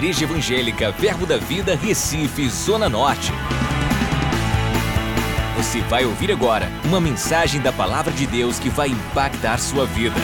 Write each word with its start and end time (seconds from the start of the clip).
Igreja 0.00 0.24
Evangélica 0.24 0.90
Verbo 0.90 1.26
da 1.26 1.36
Vida, 1.36 1.76
Recife, 1.76 2.48
Zona 2.48 2.88
Norte. 2.88 3.32
Você 5.58 5.82
vai 5.82 6.06
ouvir 6.06 6.32
agora 6.32 6.68
uma 6.86 6.98
mensagem 6.98 7.60
da 7.60 7.70
Palavra 7.70 8.10
de 8.10 8.26
Deus 8.26 8.58
que 8.58 8.70
vai 8.70 8.88
impactar 8.88 9.58
sua 9.58 9.84
vida. 9.84 10.16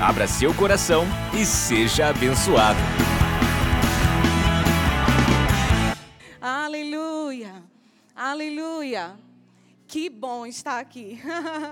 Abra 0.00 0.28
seu 0.28 0.54
coração 0.54 1.04
e 1.34 1.44
seja 1.44 2.06
abençoado. 2.06 2.78
Aleluia! 6.40 7.64
Aleluia! 8.14 9.16
Que 9.88 10.08
bom 10.08 10.46
estar 10.46 10.78
aqui. 10.78 11.20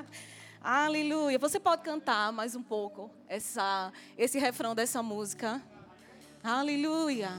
Aleluia. 0.61 1.39
Você 1.39 1.61
pode 1.61 1.83
cantar 1.83 2.33
mais 2.33 2.57
um 2.57 2.65
pouco 2.65 3.13
essa, 3.29 3.93
esse 4.19 4.41
refrão 4.41 4.75
dessa 4.75 5.01
música? 5.05 5.63
Aleluia. 6.43 7.33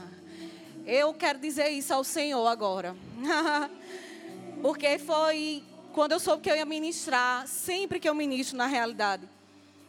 Eu 0.86 1.12
quero 1.12 1.40
dizer 1.40 1.70
isso 1.70 1.92
ao 1.92 2.04
Senhor 2.04 2.46
agora. 2.46 2.94
Porque 4.62 4.96
foi 4.96 5.64
quando 5.92 6.12
eu 6.12 6.20
soube 6.20 6.40
que 6.40 6.48
eu 6.48 6.54
ia 6.54 6.64
ministrar, 6.64 7.48
sempre 7.48 7.98
que 7.98 8.08
eu 8.08 8.14
ministro 8.14 8.56
na 8.56 8.66
realidade, 8.66 9.28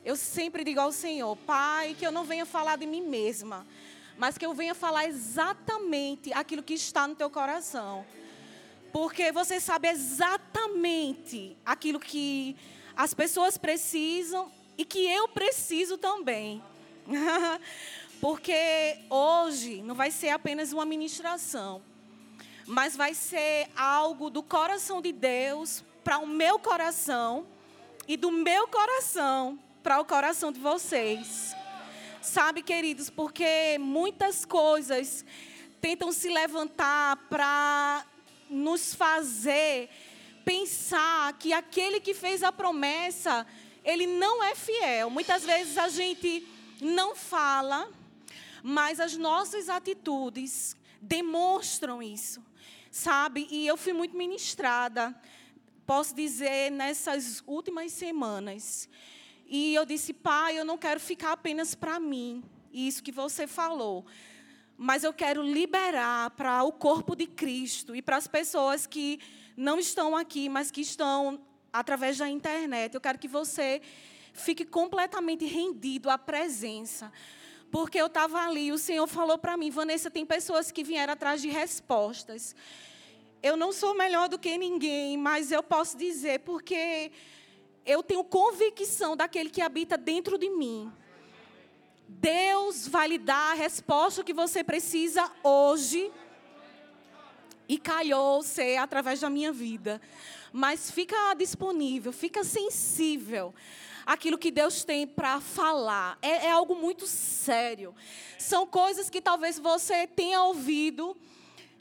eu 0.03 0.15
sempre 0.15 0.63
digo 0.63 0.79
ao 0.79 0.91
Senhor, 0.91 1.37
Pai, 1.37 1.95
que 1.97 2.07
eu 2.07 2.11
não 2.11 2.23
venha 2.23 2.43
falar 2.43 2.75
de 2.75 2.87
mim 2.87 3.01
mesma, 3.01 3.67
mas 4.17 4.35
que 4.35 4.45
eu 4.47 4.53
venha 4.55 4.73
falar 4.73 5.05
exatamente 5.05 6.33
aquilo 6.33 6.63
que 6.63 6.73
está 6.73 7.07
no 7.07 7.13
teu 7.13 7.29
coração. 7.29 8.03
Porque 8.91 9.31
você 9.31 9.59
sabe 9.59 9.89
exatamente 9.89 11.55
aquilo 11.63 11.99
que 11.99 12.55
as 12.95 13.13
pessoas 13.13 13.59
precisam 13.59 14.51
e 14.75 14.83
que 14.83 15.05
eu 15.05 15.27
preciso 15.27 15.99
também. 15.99 16.63
Porque 18.23 18.99
hoje 19.09 19.81
não 19.81 19.93
vai 19.93 20.09
ser 20.09 20.29
apenas 20.29 20.71
uma 20.71 20.85
ministração, 20.85 21.81
mas 22.65 22.95
vai 22.95 23.13
ser 23.13 23.67
algo 23.75 24.29
do 24.29 24.41
coração 24.41 25.01
de 25.01 25.11
Deus 25.11 25.83
para 26.05 26.19
o 26.19 26.25
meu 26.25 26.57
coração 26.57 27.45
e 28.07 28.15
do 28.15 28.31
meu 28.31 28.65
coração 28.69 29.59
para 29.83 29.99
o 29.99 30.05
coração 30.05 30.53
de 30.53 30.59
vocês. 30.61 31.53
Sabe, 32.21 32.63
queridos, 32.63 33.09
porque 33.09 33.77
muitas 33.77 34.45
coisas 34.45 35.25
tentam 35.81 36.09
se 36.13 36.29
levantar 36.29 37.17
para 37.29 38.05
nos 38.49 38.95
fazer 38.95 39.89
pensar 40.45 41.33
que 41.33 41.51
aquele 41.51 41.99
que 41.99 42.13
fez 42.13 42.41
a 42.41 42.53
promessa, 42.53 43.45
ele 43.83 44.07
não 44.07 44.41
é 44.41 44.55
fiel. 44.55 45.09
Muitas 45.09 45.43
vezes 45.43 45.77
a 45.77 45.89
gente 45.89 46.47
não 46.79 47.17
fala, 47.17 47.89
mas 48.63 49.01
as 49.01 49.17
nossas 49.17 49.67
atitudes 49.67 50.77
demonstram 51.01 52.01
isso, 52.01 52.41
sabe? 52.89 53.45
E 53.51 53.67
eu 53.67 53.75
fui 53.75 53.91
muito 53.91 54.15
ministrada, 54.15 55.13
posso 55.85 56.15
dizer, 56.15 56.71
nessas 56.71 57.43
últimas 57.45 57.91
semanas. 57.91 58.87
E 59.45 59.75
eu 59.75 59.85
disse, 59.85 60.13
pai, 60.13 60.57
eu 60.57 60.63
não 60.63 60.77
quero 60.77 61.01
ficar 61.01 61.33
apenas 61.33 61.75
para 61.75 61.99
mim, 61.99 62.41
isso 62.71 63.03
que 63.03 63.11
você 63.11 63.45
falou. 63.45 64.05
Mas 64.77 65.03
eu 65.03 65.13
quero 65.13 65.43
liberar 65.43 66.31
para 66.31 66.63
o 66.63 66.71
corpo 66.71 67.17
de 67.17 67.27
Cristo 67.27 67.93
e 67.93 68.01
para 68.01 68.15
as 68.15 68.27
pessoas 68.27 68.87
que 68.87 69.19
não 69.57 69.77
estão 69.77 70.15
aqui, 70.15 70.47
mas 70.47 70.71
que 70.71 70.81
estão 70.81 71.39
através 71.71 72.17
da 72.17 72.29
internet. 72.29 72.95
Eu 72.95 73.01
quero 73.01 73.19
que 73.19 73.27
você 73.27 73.81
fique 74.31 74.63
completamente 74.63 75.45
rendido 75.45 76.09
à 76.09 76.17
presença. 76.17 77.11
Porque 77.73 77.99
eu 77.99 78.05
estava 78.05 78.39
ali, 78.39 78.71
o 78.71 78.77
Senhor 78.77 79.07
falou 79.07 79.35
para 79.35 79.57
mim, 79.57 79.71
Vanessa, 79.71 80.11
tem 80.11 80.23
pessoas 80.23 80.71
que 80.71 80.83
vieram 80.83 81.13
atrás 81.13 81.41
de 81.41 81.49
respostas. 81.49 82.55
Eu 83.41 83.57
não 83.57 83.73
sou 83.73 83.95
melhor 83.95 84.29
do 84.29 84.37
que 84.37 84.55
ninguém, 84.59 85.17
mas 85.17 85.51
eu 85.51 85.63
posso 85.63 85.97
dizer, 85.97 86.41
porque 86.41 87.11
eu 87.83 88.03
tenho 88.03 88.23
convicção 88.23 89.17
daquele 89.17 89.49
que 89.49 89.59
habita 89.59 89.97
dentro 89.97 90.37
de 90.37 90.51
mim. 90.51 90.93
Deus 92.07 92.87
vai 92.87 93.07
lhe 93.07 93.17
dar 93.17 93.53
a 93.53 93.55
resposta 93.55 94.23
que 94.23 94.33
você 94.33 94.63
precisa 94.63 95.31
hoje 95.41 96.11
e 97.67 97.79
calhou 97.79 98.43
ser 98.43 98.77
através 98.77 99.19
da 99.19 99.31
minha 99.31 99.51
vida. 99.51 99.99
Mas 100.51 100.91
fica 100.91 101.33
disponível, 101.33 102.13
fica 102.13 102.43
sensível 102.43 103.51
aquilo 104.05 104.37
que 104.37 104.51
Deus 104.51 104.83
tem 104.83 105.07
para 105.07 105.39
falar. 105.39 106.17
É, 106.21 106.47
é, 106.47 106.51
algo 106.51 106.75
muito 106.75 107.07
sério. 107.07 107.95
São 108.37 108.65
coisas 108.65 109.09
que 109.09 109.21
talvez 109.21 109.59
você 109.59 110.07
tenha 110.07 110.43
ouvido, 110.43 111.15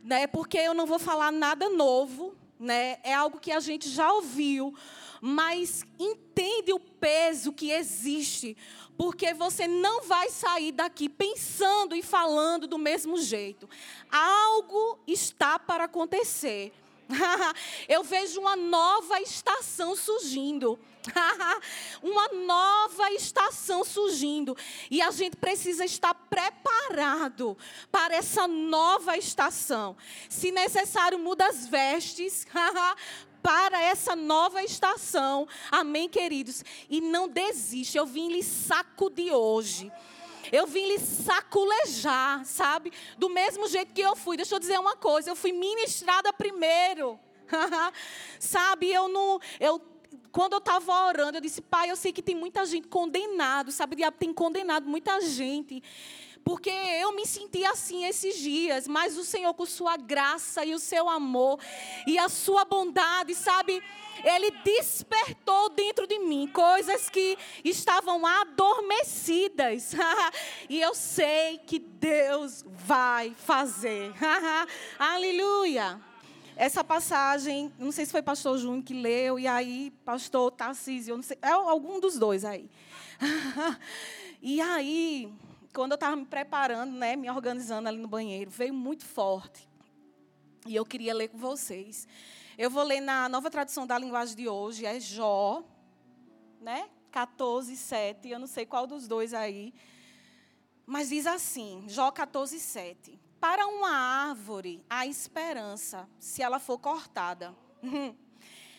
né? 0.03 0.27
Porque 0.27 0.59
eu 0.59 0.75
não 0.75 0.87
vou 0.87 0.99
falar 0.99 1.31
nada 1.33 1.69
novo, 1.69 2.35
né? 2.59 2.99
É 3.03 3.15
algo 3.15 3.41
que 3.41 3.53
a 3.53 3.61
gente 3.61 3.89
já 3.89 4.13
ouviu, 4.13 4.75
mas 5.21 5.85
entende 5.99 6.73
o 6.73 6.81
peso 6.81 7.53
que 7.53 7.71
existe 7.71 8.57
porque 8.97 9.35
você 9.35 9.67
não 9.67 10.03
vai 10.03 10.29
sair 10.29 10.71
daqui 10.71 11.09
pensando 11.09 11.97
e 11.97 12.03
falando 12.03 12.69
do 12.69 12.79
mesmo 12.79 13.19
jeito. 13.19 13.69
Algo 14.09 14.99
está 15.09 15.59
para 15.59 15.85
acontecer. 15.85 16.73
Eu 17.89 18.05
vejo 18.05 18.41
uma 18.41 18.55
nova 18.55 19.21
estação 19.21 19.97
surgindo. 19.97 20.79
uma 22.03 22.29
nova 22.29 23.11
estação 23.13 23.85
surgindo. 23.85 24.57
E 24.91 25.01
a 25.01 25.11
gente 25.11 25.37
precisa 25.37 25.85
estar 25.85 26.15
preparado 26.15 27.57
para 27.91 28.15
essa 28.15 28.47
nova 28.47 29.17
estação. 29.17 29.97
Se 30.29 30.51
necessário, 30.51 31.19
muda 31.19 31.47
as 31.47 31.67
vestes 31.67 32.47
para 33.43 33.83
essa 33.83 34.15
nova 34.15 34.63
estação. 34.63 35.49
Amém, 35.71 36.09
queridos? 36.09 36.65
E 36.89 37.01
não 37.01 37.29
desiste. 37.29 37.99
Eu 37.99 38.07
vim 38.07 38.29
lhe 38.29 38.43
sacudir 38.43 39.33
hoje. 39.33 39.91
Eu 40.51 40.67
vim 40.67 40.87
lhe 40.87 40.99
saculejar, 40.99 42.45
sabe? 42.45 42.93
Do 43.17 43.29
mesmo 43.29 43.67
jeito 43.69 43.93
que 43.93 44.01
eu 44.01 44.15
fui. 44.15 44.37
Deixa 44.37 44.55
eu 44.55 44.59
dizer 44.59 44.79
uma 44.79 44.97
coisa. 44.97 45.31
Eu 45.31 45.37
fui 45.37 45.53
ministrada 45.53 46.33
primeiro. 46.33 47.19
sabe? 48.39 48.91
Eu 48.91 49.09
não. 49.09 49.41
Eu, 49.61 49.81
quando 50.33 50.55
eu 50.55 50.59
estava 50.59 51.07
orando, 51.07 51.37
eu 51.37 51.43
disse, 51.43 51.61
pai, 51.61 51.91
eu 51.91 51.97
sei 51.97 52.11
que 52.11 52.23
tem 52.23 52.35
muita 52.35 52.65
gente 52.65 52.89
condenado, 52.89 53.71
sabe? 53.71 53.93
O 53.93 53.97
diabo 53.97 54.17
tem 54.19 54.33
condenado 54.33 54.89
muita 54.89 55.21
gente. 55.21 55.83
Porque 56.43 56.71
eu 56.71 57.13
me 57.13 57.25
senti 57.25 57.65
assim 57.65 58.05
esses 58.05 58.37
dias, 58.37 58.89
mas 58.89 59.17
o 59.17 59.25
Senhor, 59.25 59.55
com 59.55 59.65
sua 59.65 59.97
graça 59.97 60.65
e 60.65 60.75
o 60.75 60.79
seu 60.79 61.09
amor 61.09 61.61
e 62.07 62.19
a 62.19 62.29
sua 62.29 62.65
bondade, 62.65 63.35
sabe? 63.35 63.81
Ele 64.25 64.51
despertou 64.65 65.69
dentro 65.69 66.07
de 66.07 66.19
mim 66.19 66.49
coisas 66.53 67.09
que 67.09 67.39
estavam 67.63 68.27
adormecidas. 68.27 69.93
e 70.69 70.81
eu 70.81 70.95
sei 70.95 71.59
que 71.59 71.79
Deus 71.79 72.65
vai 72.67 73.35
fazer. 73.37 74.13
Aleluia. 74.99 76.12
Essa 76.57 76.85
passagem, 76.85 77.73
não 77.79 77.91
sei 77.91 78.05
se 78.05 78.13
foi 78.13 78.23
pastor 78.23 78.59
Júnior 78.59 78.85
que 78.85 78.93
leu, 78.93 79.39
e 79.39 79.47
aí 79.47 79.91
pastor 80.05 80.51
Tarcísio, 80.51 81.17
não 81.17 81.23
sei, 81.23 81.39
é 81.41 81.49
algum 81.49 81.99
dos 81.99 82.19
dois 82.19 82.45
aí. 82.45 82.71
e 84.43 84.61
aí, 84.61 85.33
quando 85.73 85.93
eu 85.93 85.97
estava 85.97 86.15
me 86.15 86.27
preparando, 86.27 86.93
né, 86.93 87.17
me 87.17 87.31
organizando 87.31 87.89
ali 87.89 87.99
no 87.99 88.09
banheiro, 88.09 88.51
veio 88.51 88.75
muito 88.75 89.05
forte. 89.05 89.67
E 90.67 90.77
eu 90.77 90.85
queria 90.85 91.15
ler 91.15 91.29
com 91.29 91.39
vocês. 91.39 92.07
Eu 92.59 92.71
vou 92.71 92.85
ler 92.85 93.01
na 93.01 93.29
nova 93.29 93.51
tradução 93.51 93.87
da 93.87 93.99
linguagem 93.99 94.37
de 94.37 94.49
hoje, 94.49 94.85
é 94.85 95.01
Jó, 95.01 95.65
né? 96.61 96.89
14, 97.11 97.77
7. 97.77 98.29
Eu 98.29 98.39
não 98.39 98.47
sei 98.47 98.65
qual 98.67 98.87
dos 98.87 99.09
dois 99.09 99.35
aí. 99.35 99.75
Mas 100.87 101.09
diz 101.09 101.27
assim, 101.27 101.85
Jó 101.89 102.11
14, 102.11 102.61
7. 102.61 103.19
Para 103.43 103.67
uma 103.67 103.91
árvore 103.91 104.83
há 104.89 105.05
esperança, 105.05 106.09
se 106.19 106.41
ela 106.43 106.61
for 106.61 106.79
cortada. 106.79 107.53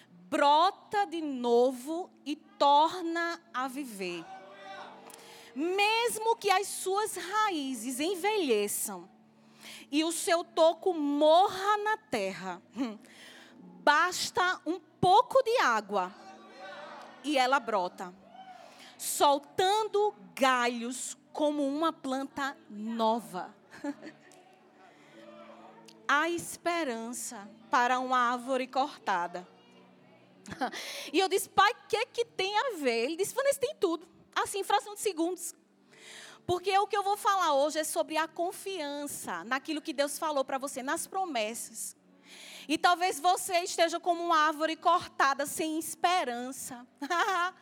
Brota 0.10 1.06
de 1.06 1.22
novo 1.22 2.10
e 2.26 2.36
torna 2.36 3.40
a 3.54 3.68
viver 3.68 4.26
mesmo 5.56 6.36
que 6.36 6.50
as 6.50 6.68
suas 6.68 7.16
raízes 7.16 8.00
envelheçam 8.00 9.08
e 9.92 10.04
o 10.04 10.12
seu 10.12 10.44
toco 10.44 10.94
morra 10.94 11.78
na 11.84 11.98
terra, 11.98 12.62
basta 13.84 14.60
um 14.66 14.80
pouco 15.00 15.44
de 15.44 15.60
água 15.60 16.12
e 17.24 17.38
ela 17.38 17.60
brota, 17.60 18.14
soltando 18.98 20.14
galhos 20.36 21.18
como 21.32 21.66
uma 21.66 21.94
planta 21.94 22.58
nova. 22.70 23.54
Há 26.08 26.30
esperança 26.30 27.50
para 27.70 28.00
uma 28.00 28.18
árvore 28.18 28.68
cortada. 28.68 29.48
E 31.14 31.20
eu 31.20 31.30
disse, 31.30 31.48
pai, 31.50 31.72
o 31.72 31.88
que, 31.88 32.06
que 32.08 32.26
tem 32.26 32.54
a 32.58 32.76
ver? 32.78 33.06
Ele 33.06 33.16
disse, 33.16 33.34
Vanessa, 33.34 33.60
tem 33.60 33.76
tudo 33.80 34.06
assim, 34.36 34.64
fração 34.64 34.94
de 34.94 35.02
segundos. 35.02 35.54
Porque 36.46 36.78
o 36.78 36.88
que 36.88 36.98
eu 36.98 37.04
vou 37.04 37.16
falar 37.16 37.54
hoje 37.54 37.80
é 37.80 37.84
sobre 37.84 38.18
a 38.18 38.28
confiança 38.28 39.44
naquilo 39.46 39.82
que 39.82 39.94
Deus 39.94 40.20
falou 40.20 40.44
para 40.44 40.58
você, 40.58 40.84
nas 40.84 41.08
promessas. 41.08 41.96
E 42.68 42.78
talvez 42.78 43.20
você 43.20 43.60
esteja 43.60 44.00
como 44.00 44.24
uma 44.24 44.38
árvore 44.38 44.76
cortada, 44.76 45.46
sem 45.46 45.78
esperança. 45.78 46.86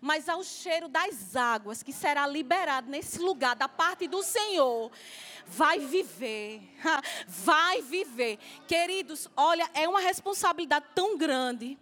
Mas 0.00 0.28
ao 0.28 0.42
cheiro 0.44 0.88
das 0.88 1.34
águas 1.34 1.82
que 1.82 1.92
será 1.92 2.26
liberado 2.26 2.88
nesse 2.88 3.18
lugar 3.18 3.56
da 3.56 3.68
parte 3.68 4.06
do 4.06 4.22
Senhor, 4.22 4.92
vai 5.46 5.78
viver. 5.78 6.62
Vai 7.26 7.82
viver. 7.82 8.38
Queridos, 8.66 9.28
olha, 9.36 9.68
é 9.74 9.88
uma 9.88 10.00
responsabilidade 10.00 10.86
tão 10.94 11.16
grande. 11.16 11.78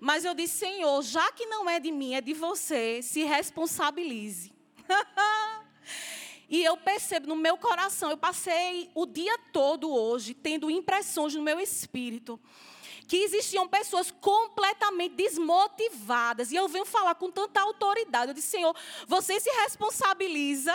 Mas 0.00 0.24
eu 0.24 0.34
disse, 0.34 0.58
Senhor, 0.58 1.02
já 1.02 1.30
que 1.32 1.46
não 1.46 1.68
é 1.68 1.80
de 1.80 1.90
mim, 1.90 2.14
é 2.14 2.20
de 2.20 2.32
você, 2.32 3.02
se 3.02 3.24
responsabilize. 3.24 4.52
E 6.52 6.64
eu 6.64 6.76
percebo 6.76 7.28
no 7.28 7.36
meu 7.36 7.56
coração, 7.56 8.10
eu 8.10 8.16
passei 8.16 8.90
o 8.92 9.06
dia 9.06 9.38
todo 9.52 9.88
hoje 9.88 10.34
tendo 10.34 10.68
impressões 10.68 11.32
no 11.32 11.42
meu 11.42 11.60
espírito 11.60 12.40
que 13.10 13.24
existiam 13.24 13.66
pessoas 13.66 14.12
completamente 14.12 15.16
desmotivadas. 15.16 16.52
E 16.52 16.54
eu 16.54 16.68
venho 16.68 16.84
falar 16.86 17.16
com 17.16 17.28
tanta 17.28 17.60
autoridade. 17.60 18.28
Eu 18.30 18.34
disse, 18.34 18.52
Senhor, 18.52 18.72
você 19.04 19.40
se 19.40 19.50
responsabiliza? 19.62 20.72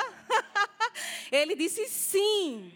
Ele 1.31 1.55
disse, 1.55 1.87
sim. 1.87 2.73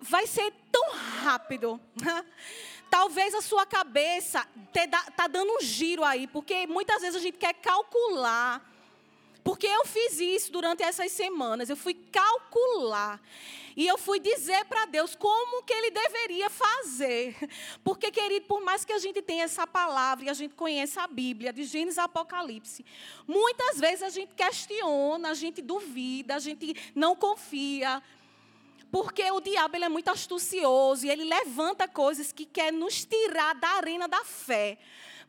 Vai 0.00 0.26
ser 0.26 0.54
tão 0.72 0.90
rápido. 1.22 1.78
Talvez 2.88 3.34
a 3.34 3.42
sua 3.42 3.66
cabeça 3.66 4.48
está 4.74 5.28
dando 5.28 5.52
um 5.56 5.60
giro 5.60 6.02
aí, 6.02 6.26
porque 6.26 6.66
muitas 6.66 7.02
vezes 7.02 7.16
a 7.16 7.22
gente 7.22 7.36
quer 7.36 7.52
calcular 7.52 8.69
porque 9.42 9.66
eu 9.66 9.84
fiz 9.86 10.20
isso 10.20 10.52
durante 10.52 10.82
essas 10.82 11.10
semanas. 11.12 11.70
Eu 11.70 11.76
fui 11.76 11.94
calcular. 11.94 13.20
E 13.76 13.86
eu 13.86 13.96
fui 13.96 14.18
dizer 14.18 14.64
para 14.66 14.86
Deus 14.86 15.14
como 15.14 15.62
que 15.62 15.72
ele 15.72 15.90
deveria 15.90 16.50
fazer. 16.50 17.36
Porque, 17.82 18.10
querido, 18.10 18.46
por 18.46 18.60
mais 18.60 18.84
que 18.84 18.92
a 18.92 18.98
gente 18.98 19.22
tenha 19.22 19.44
essa 19.44 19.66
palavra 19.66 20.26
e 20.26 20.28
a 20.28 20.34
gente 20.34 20.54
conheça 20.54 21.02
a 21.02 21.06
Bíblia, 21.06 21.52
de 21.52 21.64
Gênesis 21.64 21.98
a 21.98 22.04
Apocalipse, 22.04 22.84
muitas 23.26 23.78
vezes 23.78 24.02
a 24.02 24.10
gente 24.10 24.34
questiona, 24.34 25.30
a 25.30 25.34
gente 25.34 25.62
duvida, 25.62 26.34
a 26.34 26.38
gente 26.38 26.74
não 26.94 27.14
confia. 27.14 28.02
Porque 28.90 29.30
o 29.30 29.40
diabo 29.40 29.76
ele 29.76 29.84
é 29.84 29.88
muito 29.88 30.10
astucioso 30.10 31.06
e 31.06 31.10
ele 31.10 31.24
levanta 31.24 31.86
coisas 31.86 32.32
que 32.32 32.44
quer 32.44 32.72
nos 32.72 33.04
tirar 33.04 33.54
da 33.54 33.68
arena 33.68 34.08
da 34.08 34.24
fé. 34.24 34.78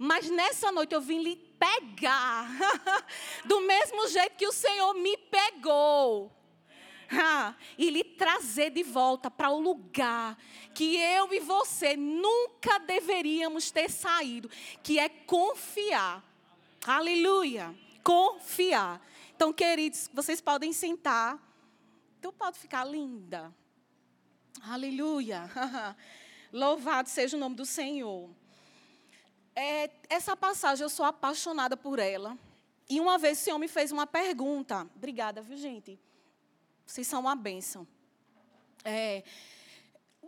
Mas 0.03 0.31
nessa 0.31 0.71
noite 0.71 0.95
eu 0.95 0.99
vim 0.99 1.21
lhe 1.21 1.35
pegar, 1.35 2.49
do 3.45 3.61
mesmo 3.61 4.07
jeito 4.07 4.35
que 4.35 4.47
o 4.47 4.51
Senhor 4.51 4.95
me 4.95 5.15
pegou. 5.15 6.31
e 7.77 7.87
lhe 7.91 8.03
trazer 8.03 8.71
de 8.71 8.81
volta 8.81 9.29
para 9.29 9.51
o 9.51 9.59
lugar 9.59 10.35
que 10.73 10.97
eu 10.97 11.31
e 11.31 11.39
você 11.39 11.95
nunca 11.95 12.79
deveríamos 12.79 13.69
ter 13.69 13.91
saído, 13.91 14.49
que 14.81 14.97
é 14.97 15.07
confiar. 15.07 16.25
Aleluia! 16.83 17.75
Confiar. 18.03 18.99
Então, 19.35 19.53
queridos, 19.53 20.09
vocês 20.11 20.41
podem 20.41 20.73
sentar. 20.73 21.37
Então, 22.17 22.33
pode 22.33 22.57
ficar 22.57 22.85
linda. 22.85 23.53
Aleluia! 24.63 25.47
Louvado 26.51 27.07
seja 27.07 27.37
o 27.37 27.39
nome 27.39 27.55
do 27.55 27.67
Senhor. 27.67 28.40
É, 29.55 29.89
essa 30.09 30.35
passagem, 30.35 30.83
eu 30.83 30.89
sou 30.89 31.05
apaixonada 31.05 31.75
por 31.75 31.99
ela. 31.99 32.37
E 32.89 32.99
uma 32.99 33.17
vez 33.17 33.39
o 33.39 33.43
Senhor 33.43 33.59
me 33.59 33.67
fez 33.67 33.91
uma 33.91 34.07
pergunta. 34.07 34.87
Obrigada, 34.95 35.41
viu, 35.41 35.57
gente? 35.57 35.99
Vocês 36.85 37.07
são 37.07 37.21
uma 37.21 37.35
bênção. 37.35 37.87
É, 38.83 39.23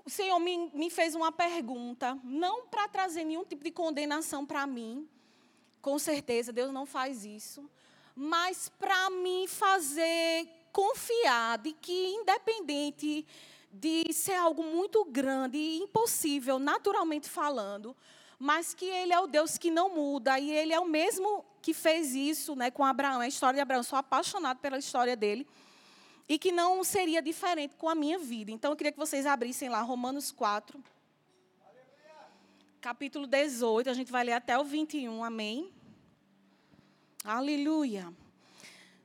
o 0.05 0.09
Senhor 0.09 0.39
me, 0.39 0.69
me 0.73 0.89
fez 0.89 1.15
uma 1.15 1.31
pergunta, 1.31 2.17
não 2.23 2.67
para 2.67 2.87
trazer 2.87 3.23
nenhum 3.23 3.43
tipo 3.43 3.63
de 3.63 3.71
condenação 3.71 4.45
para 4.45 4.67
mim. 4.67 5.07
Com 5.81 5.97
certeza, 5.97 6.51
Deus 6.51 6.71
não 6.71 6.85
faz 6.85 7.25
isso. 7.25 7.69
Mas 8.15 8.69
para 8.69 9.09
me 9.09 9.47
fazer 9.47 10.47
confiar 10.71 11.57
de 11.57 11.73
que, 11.73 12.07
independente 12.15 13.25
de 13.71 14.11
ser 14.13 14.35
algo 14.35 14.63
muito 14.63 15.03
grande 15.05 15.57
e 15.57 15.77
impossível, 15.79 16.59
naturalmente 16.59 17.27
falando, 17.27 17.95
mas 18.43 18.73
que 18.73 18.83
ele 18.83 19.13
é 19.13 19.19
o 19.21 19.25
Deus 19.25 19.57
que 19.57 19.71
não 19.71 19.95
muda 19.95 20.37
e 20.37 20.51
ele 20.51 20.73
é 20.73 20.79
o 20.79 20.85
mesmo 20.85 21.45
que 21.61 21.73
fez 21.73 22.13
isso, 22.13 22.57
né, 22.57 22.69
com 22.69 22.83
Abraão, 22.83 23.21
a 23.21 23.27
história 23.27 23.55
de 23.55 23.61
Abraão. 23.61 23.79
Eu 23.79 23.85
sou 23.85 23.97
apaixonado 23.97 24.59
pela 24.59 24.77
história 24.77 25.15
dele 25.15 25.47
e 26.27 26.37
que 26.37 26.51
não 26.51 26.83
seria 26.83 27.21
diferente 27.21 27.73
com 27.77 27.87
a 27.87 27.95
minha 27.95 28.19
vida. 28.19 28.51
Então 28.51 28.73
eu 28.73 28.75
queria 28.75 28.91
que 28.91 28.99
vocês 28.99 29.25
abrissem 29.25 29.69
lá 29.69 29.81
Romanos 29.81 30.29
4, 30.29 30.83
capítulo 32.81 33.25
18, 33.27 33.89
a 33.89 33.93
gente 33.93 34.11
vai 34.11 34.25
ler 34.25 34.33
até 34.33 34.59
o 34.59 34.65
21, 34.65 35.23
amém? 35.23 35.71
Aleluia. 37.23 38.13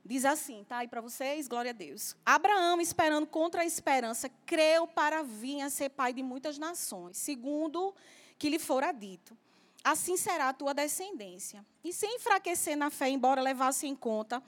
Diz 0.03 0.25
assim, 0.25 0.65
tá 0.67 0.79
aí 0.79 0.87
para 0.89 0.99
vocês, 0.99 1.47
glória 1.47 1.71
a 1.71 1.73
Deus. 1.73 2.13
Abraão, 2.25 2.81
esperando 2.81 3.25
contra 3.25 3.61
a 3.61 3.65
esperança, 3.65 4.29
creu 4.45 4.85
para 4.85 5.23
vir 5.23 5.61
a 5.61 5.69
ser 5.69 5.91
pai 5.91 6.11
de 6.11 6.21
muitas 6.21 6.57
nações, 6.57 7.15
segundo 7.15 7.95
que 8.39 8.49
lhe 8.49 8.57
fora 8.57 8.91
dito. 8.93 9.37
Assim 9.83 10.17
será 10.17 10.49
a 10.49 10.53
tua 10.53 10.73
descendência. 10.73 11.63
E 11.83 11.93
sem 11.93 12.15
enfraquecer 12.15 12.75
na 12.77 12.89
fé, 12.89 13.09
embora 13.09 13.41
levasse 13.41 13.85
em 13.85 13.95
conta 13.95 14.41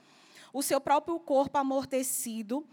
o 0.52 0.62
seu 0.62 0.80
próprio 0.80 1.18
corpo 1.20 1.58
amortecido, 1.58 2.66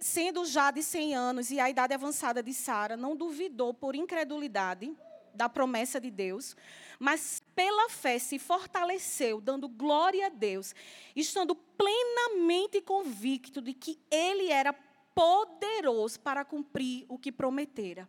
sendo 0.00 0.44
já 0.44 0.70
de 0.70 0.82
100 0.82 1.14
anos 1.14 1.50
e 1.50 1.58
a 1.58 1.68
idade 1.68 1.92
avançada 1.92 2.42
de 2.42 2.54
Sara, 2.54 2.96
não 2.96 3.16
duvidou 3.16 3.74
por 3.74 3.94
incredulidade 3.94 4.94
da 5.34 5.48
promessa 5.48 6.00
de 6.00 6.10
Deus, 6.10 6.54
mas 6.98 7.42
pela 7.54 7.88
fé 7.88 8.18
se 8.18 8.38
fortaleceu, 8.38 9.40
dando 9.40 9.68
glória 9.68 10.26
a 10.26 10.30
Deus, 10.30 10.74
estando 11.16 11.54
plenamente 11.54 12.80
convicto 12.80 13.60
de 13.60 13.72
que 13.72 13.98
ele 14.10 14.50
era 14.50 14.74
poderoso 15.14 16.20
para 16.20 16.44
cumprir 16.44 17.04
o 17.08 17.18
que 17.18 17.32
prometera. 17.32 18.08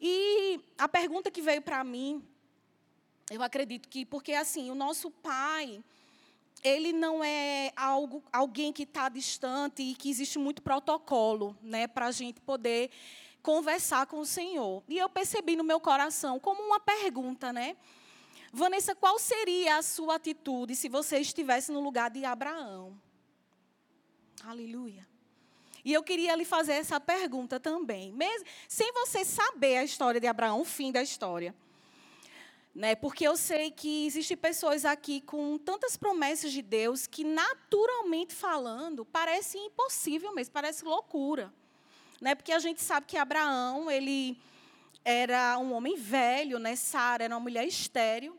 E 0.00 0.60
a 0.78 0.88
pergunta 0.88 1.30
que 1.30 1.40
veio 1.40 1.62
para 1.62 1.82
mim, 1.84 2.22
eu 3.30 3.42
acredito 3.42 3.88
que, 3.88 4.04
porque 4.04 4.32
assim, 4.32 4.70
o 4.70 4.74
nosso 4.74 5.10
pai, 5.10 5.82
ele 6.62 6.92
não 6.92 7.22
é 7.22 7.72
algo, 7.76 8.22
alguém 8.32 8.72
que 8.72 8.82
está 8.82 9.08
distante 9.08 9.82
e 9.82 9.94
que 9.94 10.10
existe 10.10 10.38
muito 10.38 10.62
protocolo 10.62 11.56
né, 11.62 11.86
para 11.86 12.06
a 12.06 12.12
gente 12.12 12.40
poder 12.40 12.90
conversar 13.42 14.06
com 14.06 14.20
o 14.20 14.26
Senhor. 14.26 14.82
E 14.88 14.98
eu 14.98 15.08
percebi 15.08 15.56
no 15.56 15.64
meu 15.64 15.78
coração 15.78 16.40
como 16.40 16.62
uma 16.62 16.80
pergunta, 16.80 17.52
né? 17.52 17.76
Vanessa, 18.52 18.94
qual 18.94 19.18
seria 19.18 19.78
a 19.78 19.82
sua 19.82 20.14
atitude 20.14 20.76
se 20.76 20.88
você 20.88 21.18
estivesse 21.18 21.72
no 21.72 21.80
lugar 21.80 22.08
de 22.10 22.24
Abraão? 22.24 22.96
Aleluia. 24.44 25.06
E 25.84 25.92
eu 25.92 26.02
queria 26.02 26.34
lhe 26.34 26.44
fazer 26.44 26.72
essa 26.72 26.98
pergunta 26.98 27.60
também, 27.60 28.12
mesmo 28.12 28.46
sem 28.68 28.90
você 28.92 29.24
saber 29.24 29.78
a 29.78 29.84
história 29.84 30.20
de 30.20 30.26
Abraão, 30.26 30.60
o 30.60 30.64
fim 30.64 30.90
da 30.90 31.02
história. 31.02 31.54
Né? 32.74 32.94
Porque 32.96 33.26
eu 33.26 33.36
sei 33.36 33.70
que 33.70 34.06
existem 34.06 34.36
pessoas 34.36 34.84
aqui 34.84 35.20
com 35.20 35.58
tantas 35.58 35.96
promessas 35.96 36.50
de 36.52 36.62
Deus 36.62 37.06
que, 37.06 37.22
naturalmente 37.22 38.34
falando, 38.34 39.04
parece 39.04 39.58
impossível 39.58 40.34
mesmo, 40.34 40.52
parece 40.52 40.84
loucura. 40.84 41.52
Né? 42.20 42.34
Porque 42.34 42.50
a 42.50 42.58
gente 42.58 42.82
sabe 42.82 43.06
que 43.06 43.16
Abraão, 43.16 43.90
ele 43.90 44.36
era 45.04 45.58
um 45.58 45.72
homem 45.74 45.96
velho, 45.96 46.58
né? 46.58 46.74
Sara 46.74 47.24
era 47.24 47.34
uma 47.34 47.40
mulher 47.40 47.66
estéril. 47.66 48.36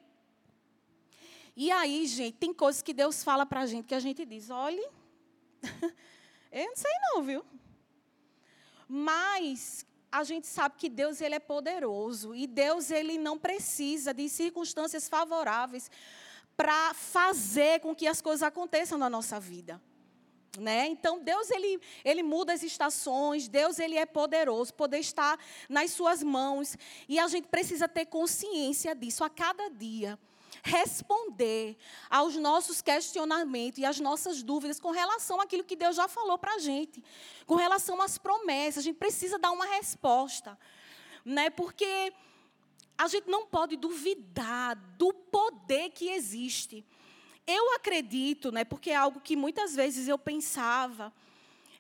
E 1.56 1.72
aí, 1.72 2.06
gente, 2.08 2.36
tem 2.38 2.54
coisas 2.54 2.82
que 2.82 2.94
Deus 2.94 3.24
fala 3.24 3.46
para 3.46 3.62
a 3.62 3.66
gente 3.66 3.86
que 3.86 3.96
a 3.96 4.00
gente 4.00 4.26
diz: 4.26 4.50
olhe, 4.50 4.86
Eu 6.56 6.68
não 6.68 6.76
sei 6.78 6.92
não, 7.02 7.22
viu? 7.22 7.46
Mas 8.88 9.86
a 10.10 10.24
gente 10.24 10.48
sabe 10.48 10.76
que 10.78 10.88
Deus 10.88 11.20
ele 11.20 11.36
é 11.36 11.40
poderoso 11.40 12.34
e 12.34 12.48
Deus 12.48 12.92
ele 12.92 13.18
não 13.18 13.38
precisa 13.38 14.14
de 14.14 14.30
circunstâncias 14.30 15.10
favoráveis 15.10 15.92
para 16.56 16.94
fazer 16.94 17.82
com 17.82 17.94
que 17.94 18.08
as 18.08 18.22
coisas 18.22 18.42
aconteçam 18.42 18.98
na 18.98 19.10
nossa 19.10 19.38
vida. 19.38 19.82
Né? 20.58 20.88
Então 20.88 21.20
Deus 21.20 21.52
ele, 21.52 21.82
ele 22.06 22.24
muda 22.24 22.54
as 22.54 22.64
estações, 22.64 23.50
Deus 23.50 23.78
ele 23.78 23.98
é 23.98 24.06
poderoso, 24.06 24.74
poder 24.74 25.00
estar 25.00 25.38
nas 25.68 25.92
suas 25.92 26.24
mãos 26.24 26.78
e 27.10 27.20
a 27.20 27.28
gente 27.28 27.50
precisa 27.50 27.90
ter 27.90 28.06
consciência 28.06 28.96
disso 28.96 29.26
a 29.26 29.30
cada 29.30 29.70
dia 29.70 30.18
responder 30.64 31.78
aos 32.10 32.36
nossos 32.36 32.82
questionamentos 32.82 33.80
e 33.80 33.86
às 33.86 34.00
nossas 34.00 34.44
dúvidas 34.44 34.80
com 34.80 34.92
relação 34.92 35.40
àquilo 35.42 35.64
que 35.64 35.76
Deus 35.76 35.96
já 35.96 36.08
falou 36.08 36.38
para 36.38 36.56
a 36.56 36.60
gente, 36.60 37.04
com 37.46 37.56
relação 37.56 38.02
às 38.02 38.18
promessas. 38.18 38.80
A 38.80 38.84
gente 38.84 38.98
precisa 38.98 39.38
dar 39.38 39.52
uma 39.52 39.66
resposta, 39.66 40.58
né? 41.24 41.50
Porque 41.50 42.14
a 42.98 43.08
gente 43.08 43.30
não 43.30 43.46
pode 43.46 43.76
duvidar 43.76 44.76
do 44.98 45.14
poder 45.14 45.90
que 45.92 46.10
existe. 46.10 46.86
eu 47.48 47.76
acredito, 47.76 48.52
né, 48.52 48.64
porque 48.64 48.90
é 48.90 48.96
algo 48.96 49.20
que 49.20 49.36
muitas 49.36 49.76
vezes 49.76 50.08
eu 50.08 50.18
pensava, 50.18 51.14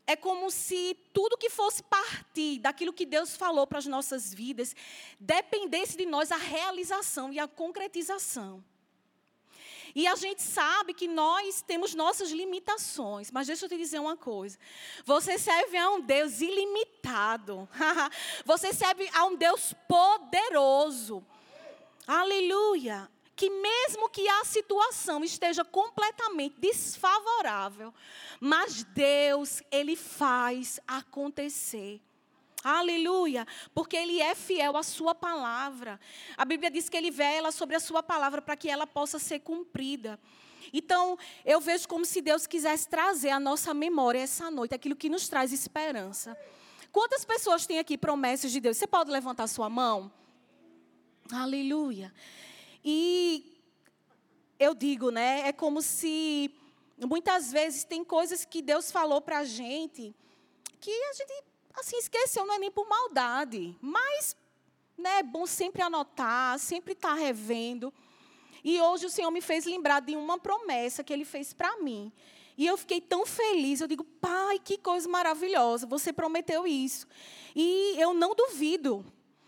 é 0.08 0.16
como 0.16 0.52
se 0.52 0.96
tudo 1.14 1.38
que 1.38 1.50
fosse 1.50 1.82
partir 1.84 2.60
daquilo 2.60 2.94
que 2.94 3.06
Deus 3.06 3.36
falou 3.36 3.66
para 3.66 3.80
as 3.80 3.86
nossas 3.86 4.34
vidas 4.34 4.76
dependesse 5.20 5.98
de 5.98 6.06
nós 6.06 6.32
a 6.32 6.38
realização 6.38 7.34
e 7.34 7.40
a 7.40 7.48
concretização. 7.48 8.64
E 9.96 10.06
a 10.08 10.16
gente 10.16 10.42
sabe 10.42 10.94
que 10.94 11.08
nós 11.08 11.62
temos 11.62 11.96
nossas 11.96 12.30
limitações, 12.30 13.32
mas 13.32 13.48
deixa 13.48 13.66
eu 13.66 13.70
te 13.70 13.78
dizer 13.78 14.00
uma 14.00 14.18
coisa: 14.18 14.60
você 15.06 15.40
serve 15.40 15.78
a 15.78 15.90
um 15.92 16.02
Deus 16.02 16.42
ilimitado, 16.42 17.68
você 18.46 18.74
serve 18.74 19.10
a 19.14 19.26
um 19.26 19.36
Deus 19.36 19.74
poderoso. 19.88 21.26
Aleluia 22.06 23.10
que 23.36 23.50
mesmo 23.50 24.10
que 24.10 24.28
a 24.28 24.46
situação 24.46 25.24
esteja 25.24 25.66
completamente 25.66 26.56
desfavorável, 26.60 27.94
mas 28.40 28.84
Deus, 28.84 29.62
ele 29.70 29.96
faz 29.96 30.80
acontecer. 30.88 32.02
Aleluia, 32.64 33.46
porque 33.76 33.96
ele 33.96 34.20
é 34.20 34.34
fiel 34.34 34.76
à 34.76 34.82
sua 34.82 35.14
palavra. 35.14 36.00
A 36.36 36.44
Bíblia 36.44 36.72
diz 36.72 36.90
que 36.90 36.98
ele 36.98 37.12
vela 37.12 37.52
sobre 37.52 37.76
a 37.76 37.80
sua 37.80 38.02
palavra 38.02 38.42
para 38.42 38.56
que 38.56 38.70
ela 38.70 38.88
possa 38.88 39.20
ser 39.20 39.42
cumprida. 39.42 40.20
Então, 40.74 41.18
eu 41.46 41.62
vejo 41.62 41.88
como 41.88 42.06
se 42.06 42.22
Deus 42.22 42.48
quisesse 42.48 42.88
trazer 42.88 43.30
à 43.30 43.40
nossa 43.40 43.74
memória 43.74 44.20
essa 44.20 44.50
noite 44.50 44.74
aquilo 44.74 44.96
que 44.96 45.10
nos 45.10 45.28
traz 45.28 45.54
esperança. 45.54 46.36
Quantas 46.92 47.24
pessoas 47.24 47.68
têm 47.68 47.78
aqui 47.78 47.98
promessas 47.98 48.52
de 48.52 48.60
Deus? 48.60 48.78
Você 48.78 48.88
pode 48.88 49.12
levantar 49.12 49.46
sua 49.48 49.70
mão? 49.70 50.12
Aleluia. 51.32 52.12
E 52.88 53.60
eu 54.60 54.76
digo, 54.76 55.10
né? 55.10 55.48
É 55.48 55.52
como 55.52 55.82
se 55.82 56.54
muitas 57.00 57.52
vezes 57.52 57.84
tem 57.84 58.04
coisas 58.04 58.46
que 58.46 58.62
Deus 58.62 58.92
falou 58.92 59.20
para 59.20 59.40
a 59.40 59.44
gente 59.44 60.16
que 60.80 60.92
a 60.92 61.14
gente 61.14 61.34
assim 61.74 61.98
esqueceu, 61.98 62.46
não 62.46 62.54
é 62.54 62.60
nem 62.60 62.70
por 62.70 62.88
maldade, 62.88 63.76
mas 63.82 64.38
né, 64.96 65.20
é 65.20 65.24
bom 65.24 65.48
sempre 65.48 65.82
anotar, 65.82 66.60
sempre 66.60 66.94
estar 66.94 67.10
tá 67.10 67.16
revendo. 67.16 67.92
E 68.64 68.80
hoje 68.80 69.08
o 69.08 69.10
Senhor 69.10 69.32
me 69.32 69.42
fez 69.42 69.66
lembrar 69.66 70.00
de 70.00 70.16
uma 70.16 70.38
promessa 70.38 71.04
que 71.04 71.12
Ele 71.12 71.26
fez 71.26 71.54
para 71.54 71.78
mim. 71.78 72.12
E 72.58 72.66
eu 72.66 72.78
fiquei 72.78 73.02
tão 73.02 73.26
feliz. 73.26 73.82
Eu 73.82 73.88
digo, 73.88 74.04
Pai, 74.04 74.60
que 74.60 74.78
coisa 74.78 75.10
maravilhosa. 75.10 75.86
Você 75.86 76.14
prometeu 76.14 76.66
isso. 76.66 77.06
E 77.56 77.96
eu 77.98 78.14
não 78.14 78.34
duvido. 78.34 79.06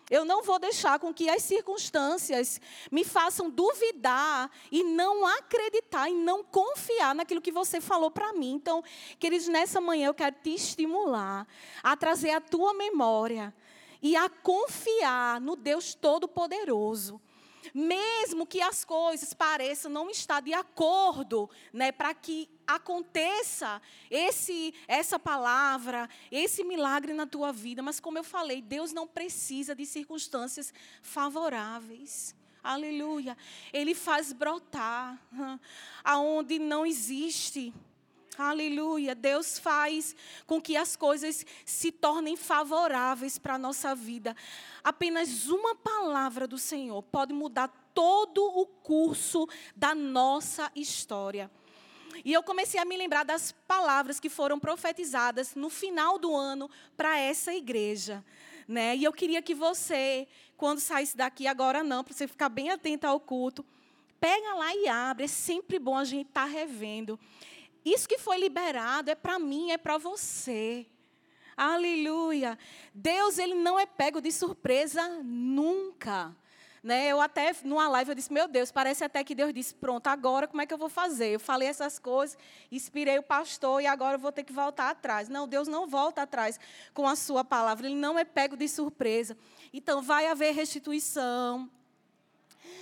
Eu 0.10 0.24
não 0.24 0.42
vou 0.42 0.58
deixar 0.58 1.00
com 1.00 1.14
que 1.14 1.30
as 1.30 1.44
circunstâncias 1.44 2.62
me 2.90 3.04
façam 3.04 3.50
duvidar 3.50 4.50
e 4.72 4.84
não 4.84 5.26
acreditar 5.26 6.10
e 6.10 6.14
não 6.14 6.44
confiar 6.44 7.14
naquilo 7.14 7.42
que 7.42 7.52
você 7.52 7.82
falou 7.82 8.10
para 8.10 8.32
mim. 8.32 8.54
Então, 8.54 8.82
queridos, 9.20 9.50
nessa 9.50 9.82
manhã 9.82 10.08
eu 10.08 10.14
quero 10.14 10.36
te 10.42 10.52
estimular 10.52 11.46
a 11.84 11.98
trazer 11.98 12.32
a 12.32 12.40
tua 12.40 12.74
memória 12.74 13.54
e 14.02 14.16
a 14.16 14.30
confiar 14.30 15.42
no 15.42 15.56
Deus 15.58 15.94
Todo-Poderoso 15.94 17.20
mesmo 17.77 18.48
que 18.48 18.60
as 18.60 18.84
coisas 18.84 19.36
pareçam 19.36 19.91
não 19.91 20.10
estar 20.10 20.41
de 20.41 20.51
acordo, 20.51 21.48
né, 21.72 21.91
para 21.91 22.12
que 22.12 22.50
aconteça 22.65 23.79
esse 24.10 24.74
essa 24.88 25.19
palavra, 25.19 26.10
esse 26.31 26.63
milagre 26.63 27.13
na 27.13 27.27
tua 27.27 27.53
vida, 27.53 27.84
mas 27.84 28.00
como 28.00 28.17
eu 28.17 28.24
falei, 28.24 28.63
Deus 28.63 28.91
não 28.91 29.07
precisa 29.07 29.75
de 29.75 29.86
circunstâncias 29.86 30.74
favoráveis. 31.03 32.36
Aleluia. 32.63 33.38
Ele 33.72 33.93
faz 33.93 34.34
brotar 34.34 35.22
aonde 36.03 36.57
não 36.57 36.84
existe. 36.84 37.72
Aleluia. 38.38 39.15
Deus 39.15 39.58
faz 39.58 40.15
com 40.46 40.62
que 40.62 40.77
as 40.77 40.96
coisas 40.96 41.46
se 41.65 41.91
tornem 41.91 42.36
favoráveis 42.36 43.39
para 43.39 43.56
a 43.56 43.58
nossa 43.58 43.96
vida. 43.96 44.36
Apenas 44.84 45.48
uma 45.48 45.75
palavra 45.75 46.48
do 46.48 46.58
Senhor 46.58 47.01
pode 47.01 47.34
mudar 47.34 47.67
todo 47.94 48.44
o 48.44 48.67
curso 48.67 49.48
da 49.75 49.96
nossa 49.96 50.72
história. 50.75 51.50
E 52.24 52.32
eu 52.32 52.44
comecei 52.44 52.79
a 52.79 52.86
me 52.86 52.96
lembrar 52.96 53.24
das 53.24 53.51
palavras 53.67 54.20
que 54.20 54.29
foram 54.29 54.60
profetizadas 54.60 55.56
no 55.56 55.70
final 55.70 56.20
do 56.20 56.36
ano 56.36 56.70
para 56.96 57.17
essa 57.17 57.53
igreja. 57.53 58.24
Né? 58.67 58.96
E 58.98 59.03
eu 59.03 59.13
queria 59.13 59.41
que 59.41 59.56
você, 59.56 60.27
quando 60.56 60.79
saísse 60.79 61.15
daqui, 61.15 61.48
agora 61.48 61.84
não, 61.84 62.03
para 62.03 62.13
você 62.13 62.27
ficar 62.27 62.50
bem 62.50 62.70
atento 62.70 63.08
ao 63.08 63.20
culto, 63.20 63.65
pega 64.20 64.53
lá 64.56 64.75
e 64.75 64.88
abre. 64.88 65.25
É 65.25 65.27
sempre 65.27 65.79
bom 65.79 65.98
a 65.98 66.03
gente 66.03 66.27
estar 66.27 66.46
tá 66.46 66.48
revendo. 66.48 67.20
Isso 67.88 68.06
que 68.06 68.17
foi 68.17 68.38
liberado 68.38 69.10
é 69.10 69.15
para 69.15 69.39
mim, 69.39 69.72
é 69.72 69.77
para 69.77 69.98
você. 69.98 70.86
Aleluia. 71.56 72.60
Deus, 72.94 73.38
ele 73.38 73.56
não 73.56 73.79
é 73.79 73.86
pego 73.86 74.20
de 74.20 74.29
surpresa 74.29 75.08
nunca. 75.24 76.36
Né? 76.84 77.08
Eu 77.08 77.22
até, 77.22 77.56
numa 77.63 77.88
live, 77.88 78.12
eu 78.12 78.15
disse, 78.15 78.32
meu 78.32 78.46
Deus, 78.46 78.74
parece 78.74 79.06
até 79.06 79.24
que 79.24 79.34
Deus 79.34 79.53
disse, 79.53 79.74
pronto, 79.74 80.06
agora 80.08 80.48
como 80.48 80.62
é 80.62 80.65
que 80.65 80.74
eu 80.74 80.77
vou 80.77 80.89
fazer? 80.89 81.29
Eu 81.29 81.39
falei 81.39 81.70
essas 81.70 81.98
coisas, 81.98 82.38
inspirei 82.70 83.17
o 83.20 83.24
pastor 83.24 83.82
e 83.82 83.88
agora 83.88 84.15
eu 84.15 84.20
vou 84.20 84.34
ter 84.34 84.44
que 84.44 84.51
voltar 84.51 84.89
atrás. 84.89 85.29
Não, 85.29 85.48
Deus 85.48 85.70
não 85.70 85.88
volta 85.88 86.24
atrás 86.24 86.60
com 86.94 87.08
a 87.08 87.15
sua 87.15 87.46
palavra, 87.46 87.88
Ele 87.88 87.96
não 87.96 88.20
é 88.20 88.25
pego 88.25 88.58
de 88.58 88.67
surpresa. 88.67 89.38
Então, 89.72 90.01
vai 90.01 90.27
haver 90.27 90.53
restituição, 90.53 91.70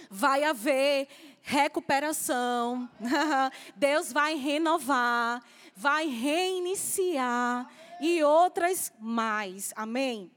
vai 0.09 0.43
haver 0.43 1.07
recuperação, 1.41 2.89
Deus 3.75 4.11
vai 4.11 4.35
renovar, 4.35 5.43
vai 5.75 6.07
reiniciar 6.07 7.69
e 8.01 8.23
outras 8.23 8.91
mais. 8.99 9.71
Amém? 9.75 10.31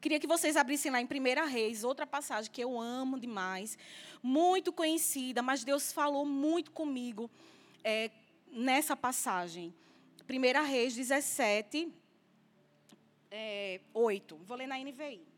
Queria 0.00 0.20
que 0.20 0.26
vocês 0.26 0.56
abrissem 0.56 0.90
lá 0.90 1.00
em 1.00 1.06
1 1.06 1.46
Reis, 1.46 1.84
outra 1.84 2.06
passagem 2.06 2.50
que 2.50 2.60
eu 2.60 2.78
amo 2.78 3.18
demais, 3.18 3.78
muito 4.22 4.72
conhecida, 4.72 5.42
mas 5.42 5.64
Deus 5.64 5.92
falou 5.92 6.26
muito 6.26 6.70
comigo 6.72 7.30
é, 7.82 8.10
nessa 8.50 8.96
passagem. 8.96 9.72
1 10.28 10.64
Reis 10.66 10.94
17, 10.94 11.92
é, 13.30 13.80
8. 13.92 14.36
Vou 14.44 14.56
ler 14.56 14.66
na 14.66 14.78
NVI. 14.78 15.33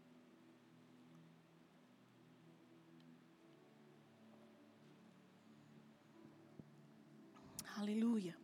Aleluia. 7.78 8.34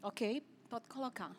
Ok? 0.00 0.40
Pode 0.70 0.86
colocar. 0.86 1.34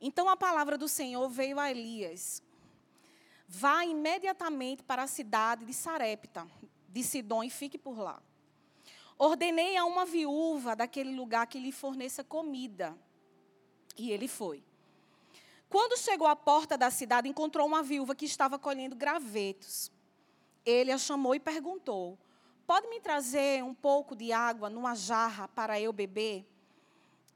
Então 0.00 0.28
a 0.28 0.36
palavra 0.36 0.76
do 0.76 0.88
Senhor 0.88 1.28
veio 1.28 1.60
a 1.60 1.70
Elias. 1.70 2.42
Vá 3.46 3.84
imediatamente 3.84 4.82
para 4.82 5.04
a 5.04 5.06
cidade 5.06 5.64
de 5.64 5.72
Sarepta, 5.72 6.48
de 6.88 7.02
Sidom, 7.04 7.44
e 7.44 7.50
fique 7.50 7.78
por 7.78 7.96
lá. 7.98 8.20
Ordenei 9.16 9.76
a 9.76 9.84
uma 9.84 10.04
viúva 10.04 10.74
daquele 10.74 11.14
lugar 11.14 11.46
que 11.46 11.60
lhe 11.60 11.70
forneça 11.70 12.24
comida. 12.24 12.98
E 13.96 14.10
ele 14.10 14.26
foi. 14.26 14.64
Quando 15.68 15.96
chegou 15.96 16.26
à 16.26 16.34
porta 16.34 16.76
da 16.76 16.90
cidade, 16.90 17.28
encontrou 17.28 17.66
uma 17.66 17.84
viúva 17.84 18.16
que 18.16 18.24
estava 18.24 18.58
colhendo 18.58 18.96
gravetos. 18.96 19.92
Ele 20.64 20.90
a 20.90 20.98
chamou 20.98 21.34
e 21.34 21.40
perguntou: 21.40 22.18
Pode 22.68 22.86
me 22.88 23.00
trazer 23.00 23.64
um 23.64 23.72
pouco 23.72 24.14
de 24.14 24.30
água 24.30 24.68
numa 24.68 24.94
jarra 24.94 25.48
para 25.48 25.80
eu 25.80 25.90
beber? 25.90 26.46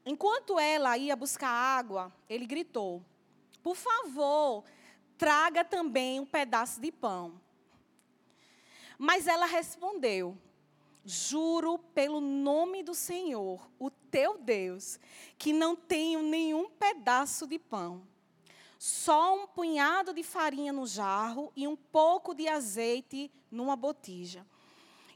Enquanto 0.05 0.59
ela 0.59 0.95
ia 0.95 1.15
buscar 1.15 1.49
água, 1.49 2.13
ele 2.29 2.45
gritou: 2.45 3.03
Por 3.63 3.75
favor, 3.75 4.63
traga 5.17 5.65
também 5.65 6.19
um 6.19 6.25
pedaço 6.27 6.79
de 6.79 6.91
pão. 6.91 7.41
Mas 8.95 9.25
ela 9.25 9.47
respondeu: 9.47 10.37
Juro 11.03 11.79
pelo 11.79 12.21
nome 12.21 12.83
do 12.83 12.93
Senhor, 12.93 13.67
o 13.79 13.89
teu 13.89 14.37
Deus, 14.37 14.99
que 15.35 15.51
não 15.51 15.75
tenho 15.75 16.21
nenhum 16.21 16.69
pedaço 16.69 17.47
de 17.47 17.57
pão. 17.57 18.07
Só 18.77 19.35
um 19.35 19.47
punhado 19.47 20.13
de 20.13 20.21
farinha 20.21 20.71
no 20.71 20.85
jarro 20.85 21.51
e 21.55 21.67
um 21.67 21.75
pouco 21.75 22.35
de 22.35 22.47
azeite 22.47 23.31
numa 23.49 23.75
botija. 23.75 24.45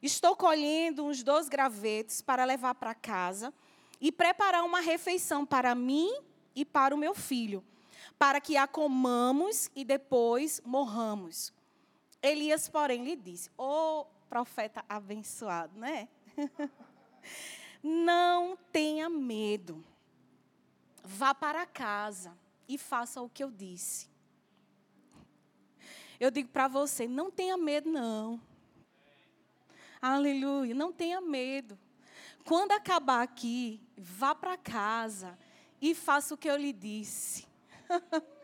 Estou 0.02 0.36
colhendo 0.36 1.06
uns 1.06 1.24
dois 1.24 1.50
gravetos 1.50 2.22
para 2.22 2.46
levar 2.46 2.76
para 2.76 2.94
casa 2.94 3.54
e 4.00 4.12
preparar 4.12 4.64
uma 4.64 4.80
refeição 4.80 5.46
para 5.46 5.74
mim 5.74 6.12
e 6.56 6.64
para 6.64 6.94
o 6.94 6.98
meu 6.98 7.14
filho, 7.14 7.64
para 8.18 8.40
que 8.40 8.58
a 8.58 8.68
comamos 8.68 9.70
e 9.76 9.84
depois 9.84 10.62
morramos. 10.66 11.54
Elias, 12.22 12.70
porém, 12.70 13.04
lhe 13.04 13.16
disse: 13.16 13.50
Ô 13.58 14.02
oh, 14.02 14.06
profeta 14.30 14.84
abençoado, 14.88 15.80
né? 15.80 16.08
Não 17.82 18.58
tenha 18.72 19.10
medo. 19.10 19.84
Vá 21.04 21.34
para 21.34 21.66
casa 21.66 22.38
e 22.68 22.78
faça 22.78 23.22
o 23.22 23.30
que 23.30 23.44
eu 23.44 23.50
disse. 23.50 24.10
Eu 26.20 26.32
digo 26.32 26.50
para 26.50 26.68
você: 26.68 27.08
não 27.08 27.32
tenha 27.32 27.56
medo, 27.56 27.90
não. 27.90 28.42
Aleluia. 30.02 30.74
Não 30.74 30.92
tenha 30.92 31.20
medo. 31.20 31.78
Quando 32.46 32.72
acabar 32.72 33.22
aqui, 33.22 33.82
vá 33.98 34.34
para 34.34 34.56
casa 34.56 35.38
e 35.82 35.94
faça 35.94 36.34
o 36.34 36.38
que 36.38 36.50
eu 36.50 36.56
lhe 36.56 36.72
disse. 36.72 37.48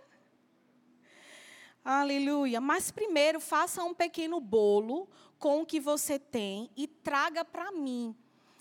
Aleluia. 1.85 2.59
Mas 2.61 2.91
primeiro, 2.91 3.39
faça 3.39 3.83
um 3.83 3.93
pequeno 3.93 4.39
bolo 4.39 5.07
com 5.37 5.61
o 5.61 5.65
que 5.65 5.79
você 5.79 6.17
tem 6.17 6.69
e 6.75 6.87
traga 6.87 7.43
para 7.43 7.71
mim. 7.71 8.15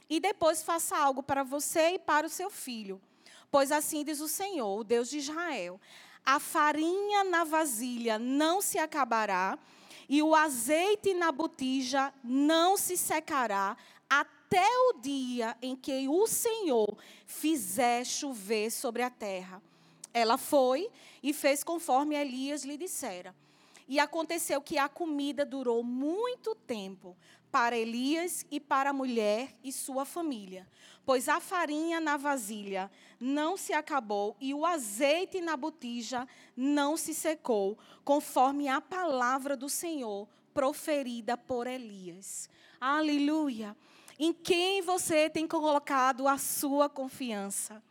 E 0.09 0.21
depois 0.21 0.63
faça 0.63 0.97
algo 0.97 1.23
para 1.23 1.43
você 1.43 1.95
e 1.95 1.99
para 1.99 2.27
o 2.27 2.31
seu 2.31 2.51
filho. 2.51 3.01
Pois 3.51 3.71
assim 3.71 4.05
diz 4.05 4.21
o 4.21 4.29
Senhor, 4.29 4.81
o 4.81 4.85
Deus 4.85 5.09
de 5.09 5.19
Israel: 5.19 5.81
a 6.25 6.39
farinha 6.41 7.25
na 7.25 7.45
vasilha 7.45 8.19
não 8.19 8.61
se 8.61 8.79
acabará, 8.79 9.59
e 10.12 10.23
o 10.23 10.35
azeite 10.35 11.14
na 11.14 11.33
botija 11.33 12.12
não 12.23 12.76
se 12.76 12.99
secará, 12.99 13.75
até 14.11 14.69
o 14.90 15.00
dia 15.00 15.57
em 15.62 15.75
que 15.75 16.07
o 16.07 16.26
Senhor 16.26 16.99
fizer 17.25 18.04
chover 18.04 18.71
sobre 18.71 19.00
a 19.02 19.09
terra. 19.09 19.62
Ela 20.12 20.37
foi 20.37 20.90
e 21.23 21.33
fez 21.33 21.64
conforme 21.64 22.14
Elias 22.14 22.62
lhe 22.62 22.76
dissera. 22.76 23.35
E 23.88 23.99
aconteceu 23.99 24.61
que 24.61 24.76
a 24.76 24.87
comida 24.87 25.47
durou 25.47 25.83
muito 25.83 26.54
tempo 26.54 27.16
para 27.52 27.76
Elias 27.76 28.47
e 28.50 28.59
para 28.59 28.90
a 28.90 28.94
mulher 28.94 29.54
e 29.62 29.71
sua 29.71 30.06
família, 30.06 30.66
pois 31.04 31.28
a 31.28 31.38
farinha 31.38 32.00
na 32.00 32.16
vasilha 32.16 32.90
não 33.21 33.59
se 33.59 33.75
acabou 33.75 34.35
e 34.40 34.54
o 34.54 34.64
azeite 34.64 35.38
na 35.38 35.54
botija 35.54 36.26
não 36.56 36.97
se 36.97 37.12
secou, 37.12 37.78
conforme 38.06 38.68
a 38.68 38.80
palavra 38.80 39.54
do 39.54 39.68
Senhor 39.68 40.26
proferida 40.54 41.37
por 41.37 41.66
Elias. 41.66 42.49
Aleluia! 42.80 43.76
Em 44.18 44.32
quem 44.32 44.80
você 44.80 45.28
tem 45.28 45.47
colocado 45.47 46.26
a 46.26 46.38
sua 46.38 46.88
confiança? 46.88 47.82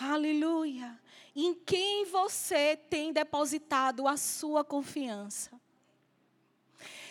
Aleluia! 0.00 1.00
Em 1.36 1.54
quem 1.54 2.04
você 2.06 2.76
tem 2.76 3.12
depositado 3.12 4.08
a 4.08 4.16
sua 4.16 4.64
confiança? 4.64 5.63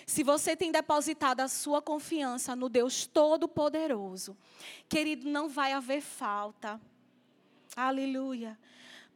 Se 0.05 0.24
você 0.24 0.55
tem 0.55 0.72
depositado 0.72 1.39
a 1.39 1.48
sua 1.48 1.81
confiança 1.81 2.55
no 2.55 2.69
Deus 2.69 3.05
Todo-Poderoso, 3.05 4.38
querido, 4.89 5.29
não 5.29 5.48
vai 5.50 5.74
haver 5.74 6.01
falta. 6.01 6.79
Aleluia. 7.75 8.57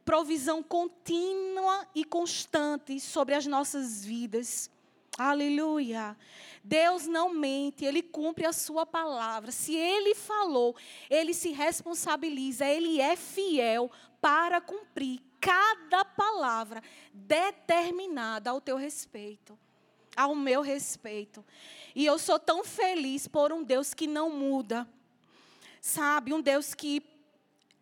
Provisão 0.04 0.62
contínua 0.62 1.86
e 1.94 2.04
constante 2.04 2.98
sobre 2.98 3.34
as 3.34 3.46
nossas 3.46 4.04
vidas. 4.04 4.70
Aleluia. 5.18 6.16
Deus 6.62 7.06
não 7.06 7.34
mente, 7.34 7.84
Ele 7.84 8.02
cumpre 8.02 8.46
a 8.46 8.52
sua 8.52 8.86
palavra. 8.86 9.50
Se 9.50 9.74
Ele 9.74 10.14
falou, 10.14 10.76
Ele 11.10 11.34
se 11.34 11.50
responsabiliza, 11.50 12.64
Ele 12.64 13.00
é 13.00 13.16
fiel 13.16 13.90
para 14.20 14.60
cumprir 14.60 15.20
cada 15.40 16.04
palavra 16.04 16.82
determinada 17.12 18.50
ao 18.50 18.60
teu 18.60 18.76
respeito, 18.76 19.58
ao 20.18 20.34
meu 20.34 20.62
respeito. 20.62 21.44
E 21.94 22.04
eu 22.04 22.18
sou 22.18 22.40
tão 22.40 22.64
feliz 22.64 23.28
por 23.28 23.52
um 23.52 23.62
Deus 23.62 23.94
que 23.94 24.08
não 24.08 24.28
muda. 24.28 24.84
Sabe, 25.80 26.34
um 26.34 26.40
Deus 26.40 26.74
que 26.74 27.00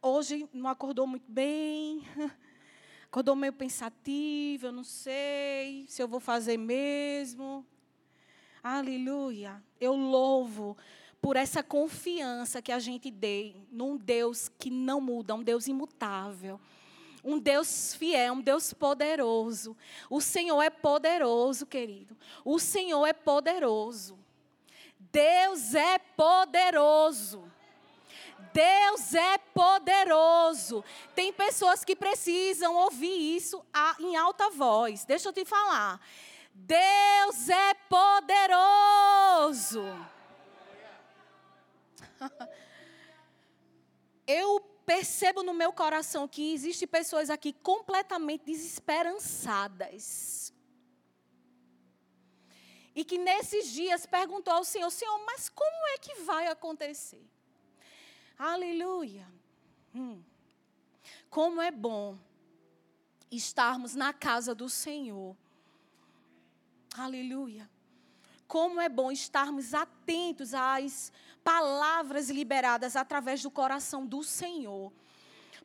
hoje 0.02 0.46
não 0.52 0.68
acordou 0.68 1.06
muito 1.06 1.24
bem, 1.26 2.02
acordou 3.10 3.34
meio 3.34 3.54
pensativo, 3.54 4.66
eu 4.66 4.72
não 4.72 4.84
sei 4.84 5.86
se 5.88 6.02
eu 6.02 6.06
vou 6.06 6.20
fazer 6.20 6.58
mesmo. 6.58 7.64
Aleluia. 8.62 9.64
Eu 9.80 9.94
louvo 9.96 10.76
por 11.22 11.36
essa 11.36 11.62
confiança 11.62 12.60
que 12.60 12.70
a 12.70 12.78
gente 12.78 13.10
tem 13.10 13.66
num 13.72 13.96
Deus 13.96 14.50
que 14.58 14.68
não 14.68 15.00
muda, 15.00 15.34
um 15.34 15.42
Deus 15.42 15.66
imutável. 15.68 16.60
Um 17.26 17.40
Deus 17.40 17.92
fiel, 17.92 18.34
um 18.34 18.40
Deus 18.40 18.72
poderoso. 18.72 19.76
O 20.08 20.20
Senhor 20.20 20.62
é 20.62 20.70
poderoso, 20.70 21.66
querido. 21.66 22.16
O 22.44 22.60
Senhor 22.60 23.04
é 23.04 23.12
poderoso. 23.12 24.16
Deus 25.10 25.74
é 25.74 25.98
poderoso. 25.98 27.50
Deus 28.52 29.12
é 29.12 29.38
poderoso. 29.38 30.84
Tem 31.16 31.32
pessoas 31.32 31.84
que 31.84 31.96
precisam 31.96 32.76
ouvir 32.76 33.36
isso 33.36 33.60
em 33.98 34.14
alta 34.14 34.48
voz. 34.50 35.04
Deixa 35.04 35.28
eu 35.28 35.32
te 35.32 35.44
falar. 35.44 36.00
Deus 36.54 37.48
é 37.48 37.74
poderoso. 37.88 39.82
Eu 44.28 44.75
percebo 44.86 45.42
no 45.42 45.52
meu 45.52 45.72
coração 45.72 46.26
que 46.26 46.54
existem 46.54 46.88
pessoas 46.88 47.28
aqui 47.28 47.52
completamente 47.52 48.46
desesperançadas. 48.46 50.54
E 52.94 53.04
que 53.04 53.18
nesses 53.18 53.70
dias 53.70 54.06
perguntou 54.06 54.54
ao 54.54 54.64
Senhor: 54.64 54.90
Senhor, 54.90 55.18
mas 55.26 55.50
como 55.50 55.86
é 55.88 55.98
que 55.98 56.14
vai 56.22 56.46
acontecer? 56.46 57.22
Aleluia. 58.38 59.28
Hum. 59.94 60.22
Como 61.28 61.60
é 61.60 61.70
bom 61.70 62.18
estarmos 63.30 63.94
na 63.94 64.14
casa 64.14 64.54
do 64.54 64.68
Senhor 64.68 65.36
Aleluia. 66.98 67.68
Como 68.46 68.80
é 68.80 68.88
bom 68.88 69.10
estarmos 69.10 69.74
atentos 69.74 70.54
às 70.54 71.12
palavras 71.42 72.28
liberadas 72.28 72.96
através 72.96 73.42
do 73.42 73.50
coração 73.50 74.04
do 74.04 74.22
Senhor. 74.22 74.92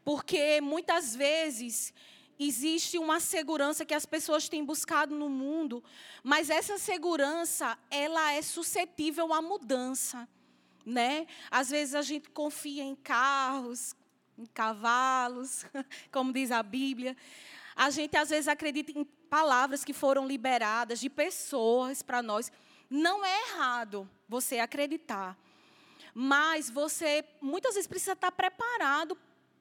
Porque 0.03 0.61
muitas 0.61 1.15
vezes 1.15 1.93
existe 2.39 2.97
uma 2.97 3.19
segurança 3.19 3.85
que 3.85 3.93
as 3.93 4.05
pessoas 4.05 4.49
têm 4.49 4.63
buscado 4.63 5.15
no 5.15 5.29
mundo, 5.29 5.83
mas 6.23 6.49
essa 6.49 6.77
segurança, 6.77 7.77
ela 7.89 8.31
é 8.33 8.41
suscetível 8.41 9.33
à 9.33 9.41
mudança, 9.41 10.27
né? 10.85 11.27
Às 11.49 11.69
vezes 11.69 11.93
a 11.93 12.01
gente 12.01 12.29
confia 12.29 12.83
em 12.83 12.95
carros, 12.95 13.95
em 14.37 14.45
cavalos, 14.45 15.65
como 16.11 16.33
diz 16.33 16.51
a 16.51 16.63
Bíblia. 16.63 17.15
A 17.75 17.89
gente 17.89 18.17
às 18.17 18.29
vezes 18.29 18.47
acredita 18.47 18.91
em 18.91 19.03
palavras 19.03 19.85
que 19.85 19.93
foram 19.93 20.27
liberadas 20.27 20.99
de 20.99 21.09
pessoas 21.09 22.01
para 22.01 22.21
nós. 22.21 22.51
Não 22.91 23.23
é 23.23 23.49
errado 23.49 24.07
você 24.27 24.59
acreditar. 24.59 25.37
Mas 26.13 26.69
você 26.69 27.23
muitas 27.39 27.75
vezes 27.75 27.87
precisa 27.87 28.11
estar 28.11 28.33
preparado 28.33 29.17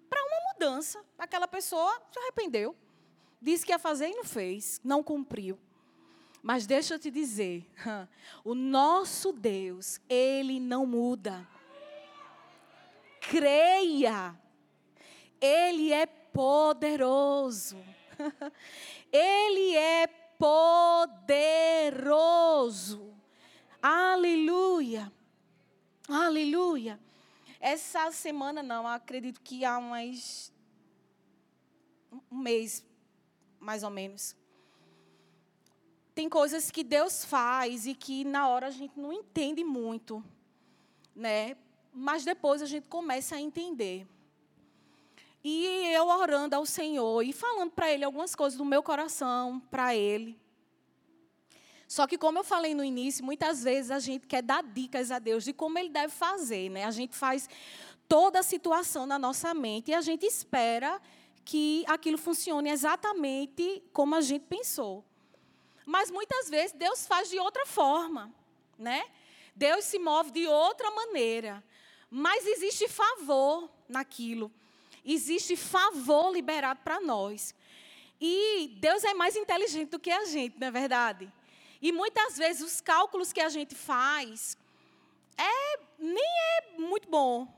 para 0.08 0.20
uma 0.20 0.52
mudança. 0.52 1.00
Aquela 1.16 1.46
pessoa 1.46 2.02
se 2.10 2.18
arrependeu. 2.18 2.74
Disse 3.40 3.64
que 3.64 3.70
ia 3.70 3.78
fazer 3.78 4.08
e 4.08 4.16
não 4.16 4.24
fez, 4.24 4.80
não 4.82 5.00
cumpriu. 5.00 5.56
Mas 6.42 6.66
deixa 6.66 6.94
eu 6.94 6.98
te 6.98 7.08
dizer, 7.08 7.70
o 8.42 8.52
nosso 8.52 9.32
Deus, 9.32 10.00
ele 10.08 10.58
não 10.58 10.84
muda. 10.84 11.46
Creia. 13.20 14.34
Ele 15.40 15.92
é 15.92 16.04
poderoso. 16.06 17.78
Ele 19.12 19.76
é 19.76 20.06
poderoso. 20.38 21.90
Aleluia. 24.80 25.12
Aleluia. 26.08 27.00
Essa 27.60 28.10
semana 28.12 28.62
não, 28.62 28.88
acredito 28.88 29.38
que 29.42 29.62
há 29.62 29.78
mais 29.78 30.50
um 32.30 32.38
mês, 32.38 32.82
mais 33.58 33.82
ou 33.82 33.90
menos. 33.90 34.34
Tem 36.14 36.30
coisas 36.30 36.70
que 36.70 36.82
Deus 36.82 37.26
faz 37.26 37.86
e 37.86 37.94
que 37.94 38.24
na 38.24 38.48
hora 38.48 38.68
a 38.68 38.70
gente 38.70 38.98
não 38.98 39.12
entende 39.12 39.62
muito, 39.62 40.24
né? 41.14 41.58
Mas 41.92 42.24
depois 42.24 42.62
a 42.62 42.66
gente 42.66 42.86
começa 42.86 43.36
a 43.36 43.40
entender. 43.40 44.06
E 45.44 45.92
eu 45.92 46.06
orando 46.06 46.56
ao 46.56 46.64
Senhor 46.64 47.22
e 47.22 47.34
falando 47.34 47.70
para 47.70 47.92
Ele 47.92 48.02
algumas 48.02 48.34
coisas 48.34 48.56
do 48.56 48.64
meu 48.64 48.82
coração, 48.82 49.60
para 49.70 49.94
Ele. 49.94 50.40
Só 51.90 52.06
que, 52.06 52.16
como 52.16 52.38
eu 52.38 52.44
falei 52.44 52.72
no 52.72 52.84
início, 52.84 53.24
muitas 53.24 53.64
vezes 53.64 53.90
a 53.90 53.98
gente 53.98 54.24
quer 54.28 54.42
dar 54.42 54.62
dicas 54.62 55.10
a 55.10 55.18
Deus 55.18 55.42
de 55.42 55.52
como 55.52 55.76
Ele 55.76 55.88
deve 55.88 56.12
fazer. 56.12 56.70
Né? 56.70 56.84
A 56.84 56.92
gente 56.92 57.16
faz 57.16 57.48
toda 58.08 58.38
a 58.38 58.42
situação 58.44 59.06
na 59.06 59.18
nossa 59.18 59.52
mente 59.52 59.90
e 59.90 59.94
a 59.94 60.00
gente 60.00 60.24
espera 60.24 61.02
que 61.44 61.84
aquilo 61.88 62.16
funcione 62.16 62.70
exatamente 62.70 63.82
como 63.92 64.14
a 64.14 64.20
gente 64.20 64.44
pensou. 64.44 65.04
Mas 65.84 66.12
muitas 66.12 66.48
vezes 66.48 66.70
Deus 66.70 67.08
faz 67.08 67.28
de 67.28 67.40
outra 67.40 67.66
forma, 67.66 68.32
né? 68.78 69.02
Deus 69.56 69.84
se 69.84 69.98
move 69.98 70.30
de 70.30 70.46
outra 70.46 70.92
maneira. 70.92 71.64
Mas 72.08 72.46
existe 72.46 72.86
favor 72.86 73.68
naquilo 73.88 74.52
existe 75.04 75.56
favor 75.56 76.32
liberado 76.32 76.80
para 76.82 77.00
nós. 77.00 77.54
E 78.20 78.76
Deus 78.78 79.02
é 79.04 79.14
mais 79.14 79.34
inteligente 79.36 79.90
do 79.90 79.98
que 79.98 80.10
a 80.10 80.24
gente, 80.26 80.58
não 80.58 80.68
é 80.68 80.70
verdade? 80.70 81.32
E 81.80 81.92
muitas 81.92 82.36
vezes 82.36 82.62
os 82.62 82.80
cálculos 82.80 83.32
que 83.32 83.40
a 83.40 83.48
gente 83.48 83.74
faz 83.74 84.56
é, 85.36 85.80
nem 85.98 86.24
é 86.24 86.78
muito 86.78 87.08
bom. 87.08 87.48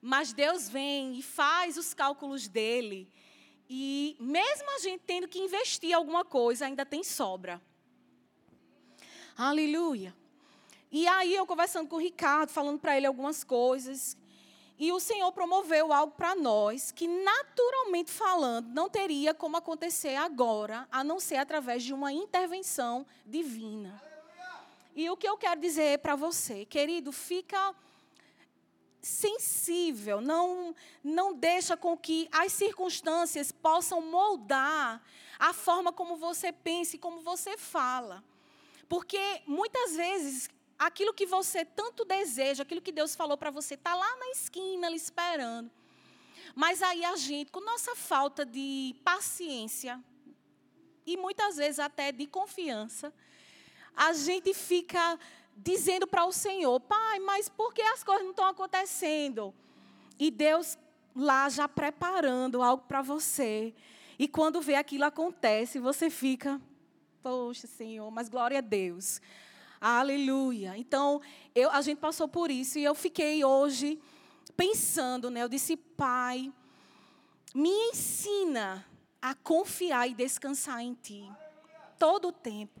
Mas 0.00 0.32
Deus 0.32 0.68
vem 0.68 1.18
e 1.18 1.22
faz 1.22 1.76
os 1.76 1.94
cálculos 1.94 2.48
dele. 2.48 3.08
E 3.68 4.16
mesmo 4.18 4.70
a 4.76 4.78
gente 4.80 5.02
tendo 5.06 5.28
que 5.28 5.38
investir 5.38 5.94
alguma 5.94 6.24
coisa, 6.24 6.66
ainda 6.66 6.84
tem 6.84 7.04
sobra. 7.04 7.60
Aleluia. 9.36 10.14
E 10.90 11.06
aí 11.06 11.34
eu 11.34 11.46
conversando 11.46 11.88
com 11.88 11.96
o 11.96 12.00
Ricardo, 12.00 12.50
falando 12.50 12.78
para 12.78 12.96
ele 12.96 13.06
algumas 13.06 13.44
coisas. 13.44 14.16
E 14.78 14.90
o 14.90 14.98
Senhor 14.98 15.30
promoveu 15.32 15.92
algo 15.92 16.12
para 16.12 16.34
nós 16.34 16.90
que, 16.90 17.06
naturalmente 17.06 18.10
falando, 18.10 18.68
não 18.68 18.88
teria 18.88 19.32
como 19.32 19.56
acontecer 19.56 20.16
agora, 20.16 20.88
a 20.90 21.04
não 21.04 21.20
ser 21.20 21.36
através 21.36 21.82
de 21.82 21.94
uma 21.94 22.12
intervenção 22.12 23.06
divina. 23.24 24.02
E 24.94 25.08
o 25.08 25.16
que 25.16 25.28
eu 25.28 25.36
quero 25.36 25.60
dizer 25.60 25.98
para 26.00 26.16
você, 26.16 26.64
querido, 26.64 27.12
fica 27.12 27.74
sensível, 29.00 30.20
não 30.20 30.74
não 31.02 31.34
deixa 31.34 31.76
com 31.76 31.96
que 31.96 32.28
as 32.30 32.52
circunstâncias 32.52 33.50
possam 33.50 34.00
moldar 34.00 35.02
a 35.38 35.52
forma 35.52 35.92
como 35.92 36.16
você 36.16 36.52
pensa 36.52 36.94
e 36.94 36.98
como 36.98 37.20
você 37.20 37.58
fala. 37.58 38.22
Porque 38.88 39.42
muitas 39.46 39.96
vezes 39.96 40.48
aquilo 40.86 41.14
que 41.14 41.26
você 41.26 41.64
tanto 41.64 42.04
deseja, 42.04 42.62
aquilo 42.62 42.80
que 42.80 42.92
Deus 42.92 43.14
falou 43.14 43.36
para 43.36 43.50
você, 43.50 43.74
está 43.74 43.94
lá 43.94 44.16
na 44.16 44.30
esquina, 44.30 44.86
ali 44.86 44.96
esperando. 44.96 45.70
Mas 46.54 46.82
aí 46.82 47.04
a 47.04 47.16
gente, 47.16 47.50
com 47.50 47.60
nossa 47.60 47.94
falta 47.94 48.44
de 48.44 48.94
paciência, 49.04 50.02
e 51.06 51.16
muitas 51.16 51.56
vezes 51.56 51.78
até 51.78 52.12
de 52.12 52.26
confiança, 52.26 53.12
a 53.94 54.12
gente 54.12 54.52
fica 54.54 55.18
dizendo 55.56 56.06
para 56.06 56.24
o 56.24 56.32
Senhor: 56.32 56.78
Pai, 56.80 57.20
mas 57.20 57.48
por 57.48 57.72
que 57.72 57.82
as 57.82 58.02
coisas 58.02 58.24
não 58.24 58.30
estão 58.30 58.46
acontecendo? 58.46 59.54
E 60.18 60.30
Deus 60.30 60.76
lá 61.14 61.48
já 61.48 61.68
preparando 61.68 62.62
algo 62.62 62.84
para 62.86 63.02
você. 63.02 63.74
E 64.18 64.28
quando 64.28 64.60
vê 64.60 64.74
aquilo 64.74 65.04
acontece, 65.04 65.78
você 65.78 66.10
fica, 66.10 66.60
poxa, 67.22 67.66
Senhor, 67.66 68.10
mas 68.10 68.28
glória 68.28 68.58
a 68.58 68.60
Deus. 68.60 69.20
Aleluia. 69.84 70.78
Então, 70.78 71.20
eu, 71.52 71.68
a 71.72 71.82
gente 71.82 71.98
passou 71.98 72.28
por 72.28 72.52
isso 72.52 72.78
e 72.78 72.84
eu 72.84 72.94
fiquei 72.94 73.44
hoje 73.44 73.98
pensando, 74.56 75.28
né? 75.28 75.42
Eu 75.42 75.48
disse, 75.48 75.76
Pai, 75.76 76.52
me 77.52 77.68
ensina 77.68 78.86
a 79.20 79.34
confiar 79.34 80.08
e 80.08 80.14
descansar 80.14 80.82
em 80.82 80.94
Ti. 80.94 81.28
Todo 81.98 82.28
o 82.28 82.32
tempo. 82.32 82.80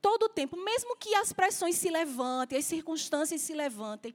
Todo 0.00 0.26
o 0.26 0.28
tempo, 0.28 0.56
mesmo 0.56 0.94
que 0.96 1.16
as 1.16 1.32
pressões 1.32 1.74
se 1.74 1.90
levantem, 1.90 2.58
as 2.60 2.64
circunstâncias 2.64 3.40
se 3.40 3.52
levantem, 3.52 4.14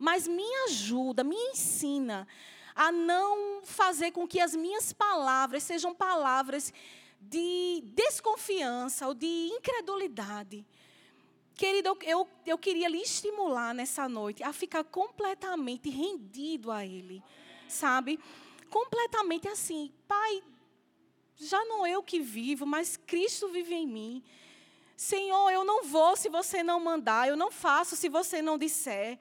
mas 0.00 0.26
me 0.26 0.42
ajuda, 0.64 1.22
me 1.22 1.36
ensina 1.36 2.26
a 2.74 2.90
não 2.90 3.60
fazer 3.62 4.10
com 4.10 4.26
que 4.26 4.40
as 4.40 4.56
minhas 4.56 4.92
palavras 4.92 5.62
sejam 5.62 5.94
palavras 5.94 6.72
de 7.20 7.84
desconfiança 7.94 9.06
ou 9.06 9.14
de 9.14 9.26
incredulidade, 9.52 10.66
Querido, 11.56 11.96
eu, 12.02 12.28
eu 12.44 12.58
queria 12.58 12.88
lhe 12.88 13.00
estimular 13.00 13.74
nessa 13.74 14.06
noite 14.08 14.42
a 14.42 14.52
ficar 14.52 14.84
completamente 14.84 15.88
rendido 15.88 16.70
a 16.70 16.84
Ele, 16.84 17.22
sabe? 17.66 18.20
Completamente 18.68 19.48
assim, 19.48 19.90
Pai, 20.06 20.42
já 21.36 21.64
não 21.64 21.86
eu 21.86 22.02
que 22.02 22.20
vivo, 22.20 22.66
mas 22.66 22.98
Cristo 22.98 23.48
vive 23.48 23.74
em 23.74 23.86
mim. 23.86 24.22
Senhor, 24.96 25.50
eu 25.50 25.64
não 25.64 25.82
vou 25.84 26.14
se 26.14 26.28
você 26.28 26.62
não 26.62 26.78
mandar, 26.78 27.28
eu 27.28 27.36
não 27.36 27.50
faço 27.50 27.96
se 27.96 28.08
você 28.08 28.42
não 28.42 28.58
disser. 28.58 29.18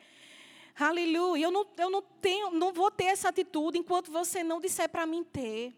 Aleluia. 0.78 1.46
Eu 1.46 1.52
não, 1.52 1.66
eu 1.78 1.90
não 1.90 2.02
tenho, 2.02 2.52
não 2.52 2.74
vou 2.74 2.92
ter 2.92 3.06
essa 3.06 3.30
atitude 3.30 3.78
enquanto 3.78 4.12
você 4.12 4.44
não 4.44 4.60
disser 4.60 4.90
para 4.90 5.06
mim 5.06 5.24
ter. 5.24 5.74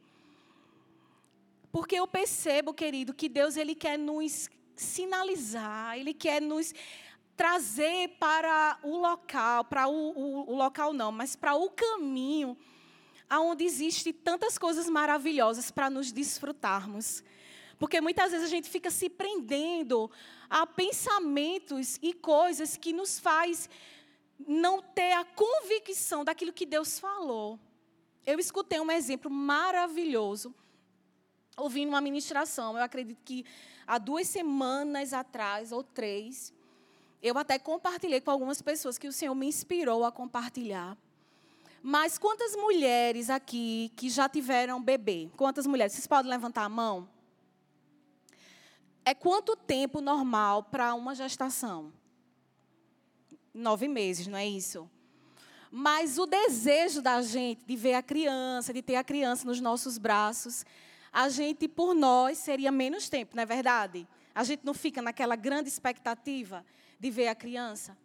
Porque 1.71 1.95
eu 1.95 2.07
percebo, 2.07 2.73
querido, 2.73 3.13
que 3.13 3.29
Deus 3.29 3.57
ele 3.57 3.75
quer 3.75 3.97
nos 3.97 4.49
sinalizar, 4.81 5.97
Ele 5.97 6.13
quer 6.13 6.41
nos 6.41 6.73
trazer 7.35 8.09
para 8.19 8.79
o 8.83 8.97
local, 8.97 9.63
para 9.65 9.87
o, 9.87 9.93
o, 9.93 10.51
o 10.51 10.55
local 10.55 10.93
não, 10.93 11.11
mas 11.11 11.35
para 11.35 11.55
o 11.55 11.69
caminho 11.69 12.57
aonde 13.29 13.63
existe 13.63 14.13
tantas 14.13 14.57
coisas 14.57 14.87
maravilhosas 14.89 15.69
para 15.69 15.89
nos 15.89 16.11
desfrutarmos. 16.11 17.23
Porque 17.77 18.01
muitas 18.01 18.31
vezes 18.31 18.47
a 18.47 18.49
gente 18.49 18.69
fica 18.69 18.89
se 18.89 19.09
prendendo 19.09 20.09
a 20.49 20.65
pensamentos 20.65 21.99
e 22.01 22.13
coisas 22.13 22.75
que 22.77 22.91
nos 22.91 23.19
faz 23.19 23.69
não 24.47 24.81
ter 24.81 25.11
a 25.13 25.25
convicção 25.25 26.23
daquilo 26.23 26.53
que 26.53 26.65
Deus 26.65 26.99
falou. 26.99 27.59
Eu 28.25 28.39
escutei 28.39 28.79
um 28.79 28.91
exemplo 28.91 29.29
maravilhoso 29.29 30.53
ouvindo 31.55 31.89
uma 31.89 32.01
ministração. 32.01 32.75
Eu 32.77 32.83
acredito 32.83 33.19
que 33.23 33.45
há 33.87 33.97
duas 33.97 34.27
semanas 34.27 35.13
atrás, 35.13 35.71
ou 35.71 35.81
três, 35.81 36.53
eu 37.23 37.37
até 37.37 37.57
compartilhei 37.57 38.19
com 38.21 38.29
algumas 38.29 38.61
pessoas 38.61 38.97
que 38.97 39.07
o 39.07 39.13
Senhor 39.13 39.33
me 39.33 39.47
inspirou 39.47 40.03
a 40.03 40.11
compartilhar. 40.11 40.97
Mas 41.81 42.17
quantas 42.17 42.55
mulheres 42.55 43.29
aqui 43.29 43.91
que 43.95 44.09
já 44.09 44.27
tiveram 44.27 44.81
bebê? 44.81 45.29
Quantas 45.37 45.65
mulheres? 45.65 45.93
Vocês 45.93 46.05
podem 46.05 46.29
levantar 46.29 46.63
a 46.63 46.69
mão? 46.69 47.07
É 49.05 49.13
quanto 49.13 49.55
tempo 49.55 50.01
normal 50.01 50.63
para 50.63 50.93
uma 50.93 51.15
gestação? 51.15 51.93
Nove 53.53 53.87
meses, 53.87 54.27
não 54.27 54.37
é 54.37 54.45
isso? 54.45 54.89
Mas 55.71 56.17
o 56.17 56.25
desejo 56.25 57.01
da 57.01 57.21
gente 57.21 57.63
de 57.65 57.75
ver 57.75 57.93
a 57.93 58.03
criança, 58.03 58.73
de 58.73 58.81
ter 58.81 58.95
a 58.95 59.03
criança 59.03 59.45
nos 59.45 59.61
nossos 59.61 59.97
braços, 59.97 60.65
a 61.11 61.29
gente, 61.29 61.67
por 61.67 61.93
nós, 61.93 62.37
seria 62.37 62.71
menos 62.71 63.09
tempo, 63.09 63.35
não 63.35 63.43
é 63.43 63.45
verdade? 63.45 64.07
A 64.33 64.43
gente 64.43 64.65
não 64.65 64.73
fica 64.73 65.01
naquela 65.01 65.35
grande 65.35 65.69
expectativa 65.69 66.65
de 66.99 67.09
ver 67.09 67.27
a 67.27 67.35
criança. 67.35 67.97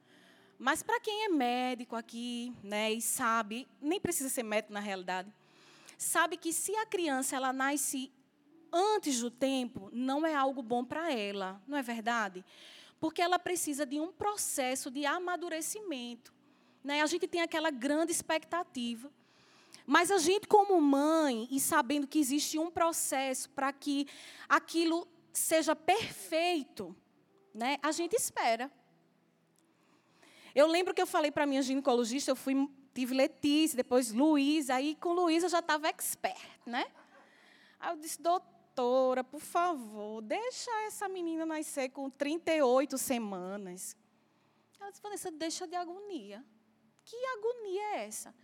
Mas 0.58 0.82
para 0.82 1.00
quem 1.00 1.24
é 1.24 1.28
médico 1.28 1.96
aqui, 1.96 2.54
né, 2.62 2.92
e 2.92 3.00
sabe, 3.00 3.66
nem 3.80 4.00
precisa 4.00 4.28
ser 4.28 4.42
médico 4.42 4.72
na 4.72 4.80
realidade, 4.80 5.32
sabe 5.98 6.36
que 6.36 6.52
se 6.52 6.74
a 6.76 6.86
criança 6.86 7.36
ela 7.36 7.52
nasce 7.52 8.12
antes 8.72 9.20
do 9.20 9.30
tempo, 9.30 9.90
não 9.92 10.24
é 10.24 10.34
algo 10.34 10.62
bom 10.62 10.84
para 10.84 11.12
ela, 11.12 11.60
não 11.66 11.76
é 11.76 11.82
verdade? 11.82 12.44
Porque 12.98 13.20
ela 13.20 13.38
precisa 13.38 13.84
de 13.84 14.00
um 14.00 14.12
processo 14.12 14.90
de 14.90 15.04
amadurecimento. 15.04 16.32
Né? 16.82 17.02
A 17.02 17.06
gente 17.06 17.28
tem 17.28 17.40
aquela 17.40 17.70
grande 17.70 18.12
expectativa. 18.12 19.10
Mas 19.92 20.10
a 20.10 20.16
gente, 20.16 20.48
como 20.48 20.80
mãe, 20.80 21.46
e 21.50 21.60
sabendo 21.60 22.06
que 22.06 22.18
existe 22.18 22.58
um 22.58 22.70
processo 22.70 23.50
para 23.50 23.70
que 23.74 24.06
aquilo 24.48 25.06
seja 25.34 25.76
perfeito, 25.76 26.96
né, 27.52 27.76
a 27.82 27.92
gente 27.92 28.14
espera. 28.14 28.72
Eu 30.54 30.66
lembro 30.66 30.94
que 30.94 31.02
eu 31.02 31.06
falei 31.06 31.30
para 31.30 31.44
minha 31.44 31.60
ginecologista, 31.60 32.30
eu 32.30 32.36
fui, 32.36 32.66
tive 32.94 33.14
Letícia, 33.14 33.76
depois 33.76 34.14
Luiz, 34.14 34.70
aí 34.70 34.94
com 34.94 35.12
Luiz 35.12 35.42
eu 35.42 35.50
já 35.50 35.58
estava 35.58 35.88
expert, 35.88 36.40
né? 36.64 36.86
Aí 37.78 37.92
eu 37.92 37.96
disse, 37.98 38.18
doutora, 38.18 39.22
por 39.22 39.40
favor, 39.40 40.22
deixa 40.22 40.70
essa 40.86 41.06
menina 41.06 41.44
nascer 41.44 41.90
com 41.90 42.08
38 42.08 42.96
semanas. 42.96 43.94
Ela 44.80 44.88
disse, 44.88 45.02
Vanessa, 45.02 45.30
deixa 45.30 45.66
de 45.66 45.76
agonia. 45.76 46.42
Que 47.04 47.16
agonia 47.36 47.82
é 47.96 48.06
essa? 48.06 48.34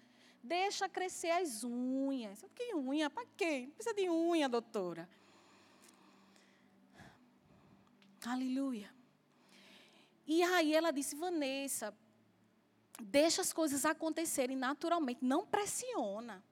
Deixa 0.42 0.88
crescer 0.88 1.30
as 1.30 1.64
unhas. 1.64 2.44
Que 2.54 2.74
unha? 2.74 3.10
Para 3.10 3.26
quê? 3.36 3.66
Não 3.66 3.74
precisa 3.74 3.94
de 3.94 4.08
unha, 4.08 4.48
doutora. 4.48 5.08
Aleluia. 8.24 8.92
E 10.26 10.42
aí 10.42 10.74
ela 10.74 10.90
disse, 10.90 11.16
Vanessa, 11.16 11.94
deixa 13.00 13.40
as 13.40 13.52
coisas 13.52 13.84
acontecerem 13.84 14.56
naturalmente, 14.56 15.24
não 15.24 15.46
pressiona. 15.46 16.42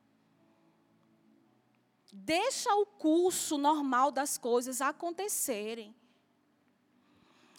Deixa 2.13 2.75
o 2.75 2.87
curso 2.87 3.59
normal 3.59 4.11
das 4.11 4.39
coisas 4.39 4.81
acontecerem. 4.81 5.95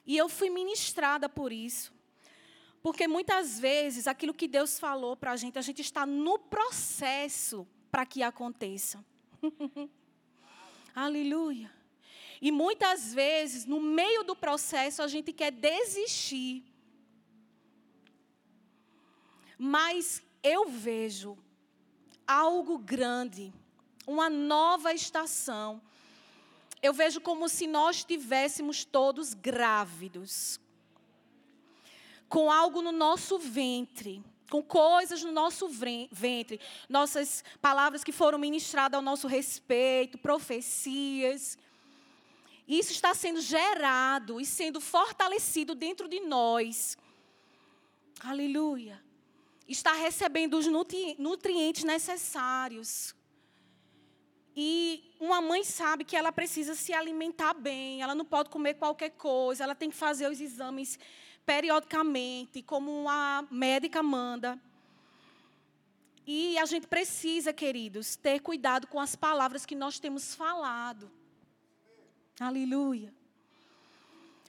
E 0.06 0.18
eu 0.18 0.28
fui 0.28 0.50
ministrada 0.50 1.28
por 1.30 1.52
isso. 1.52 1.94
Porque 2.82 3.08
muitas 3.08 3.60
vezes 3.60 4.08
aquilo 4.08 4.34
que 4.34 4.48
Deus 4.48 4.80
falou 4.80 5.16
para 5.16 5.32
a 5.32 5.36
gente, 5.36 5.58
a 5.58 5.62
gente 5.62 5.82
está 5.82 6.06
no 6.06 6.40
processo 6.40 7.68
para 7.92 8.06
que 8.06 8.24
aconteça. 8.24 9.04
Aleluia. 10.96 11.72
E 12.42 12.52
muitas 12.52 13.14
vezes, 13.14 13.66
no 13.66 13.80
meio 13.80 14.24
do 14.24 14.36
processo, 14.36 15.02
a 15.02 15.08
gente 15.08 15.34
quer 15.34 15.52
desistir. 15.52 16.64
Mas 19.58 20.22
eu 20.44 20.70
vejo 20.70 21.38
algo 22.28 22.78
grande, 22.78 23.54
uma 24.06 24.30
nova 24.30 24.94
estação, 24.94 25.82
eu 26.82 26.94
vejo 26.94 27.20
como 27.20 27.50
se 27.50 27.66
nós 27.66 27.98
estivéssemos 27.98 28.86
todos 28.86 29.34
grávidos, 29.34 30.60
com 32.30 32.52
algo 32.52 32.82
no 32.82 32.92
nosso 32.92 33.38
ventre, 33.38 34.24
com 34.50 34.62
coisas 34.62 35.24
no 35.24 35.32
nosso 35.32 35.68
ventre, 35.68 36.60
nossas 36.88 37.44
palavras 37.62 38.04
que 38.04 38.12
foram 38.12 38.38
ministradas 38.38 38.98
ao 38.98 39.02
nosso 39.02 39.28
respeito, 39.28 40.18
profecias. 40.18 41.58
Isso 42.68 42.92
está 42.92 43.14
sendo 43.14 43.42
gerado 43.42 44.42
e 44.42 44.46
sendo 44.46 44.82
fortalecido 44.82 45.74
dentro 45.74 46.08
de 46.08 46.20
nós. 46.20 46.98
Aleluia. 48.20 49.02
Está 49.68 49.94
recebendo 49.94 50.58
os 50.58 50.66
nutrientes 51.18 51.84
necessários. 51.84 53.16
E 54.56 55.14
uma 55.20 55.40
mãe 55.40 55.64
sabe 55.64 56.04
que 56.04 56.16
ela 56.16 56.32
precisa 56.32 56.74
se 56.74 56.92
alimentar 56.92 57.54
bem, 57.54 58.02
ela 58.02 58.16
não 58.16 58.26
pode 58.26 58.50
comer 58.50 58.74
qualquer 58.74 59.12
coisa, 59.12 59.64
ela 59.64 59.76
tem 59.76 59.90
que 59.90 59.96
fazer 59.96 60.28
os 60.32 60.42
exames 60.42 60.98
periodicamente, 61.48 62.62
como 62.62 63.10
a 63.10 63.44
médica 63.50 64.04
manda. 64.04 64.62
E 66.28 66.58
a 66.58 66.66
gente 66.66 66.86
precisa, 66.86 67.54
queridos, 67.54 68.16
ter 68.16 68.42
cuidado 68.42 68.86
com 68.86 69.00
as 69.00 69.16
palavras 69.16 69.66
que 69.66 69.74
nós 69.74 69.98
temos 69.98 70.36
falado. 70.36 71.10
Aleluia. 72.40 73.12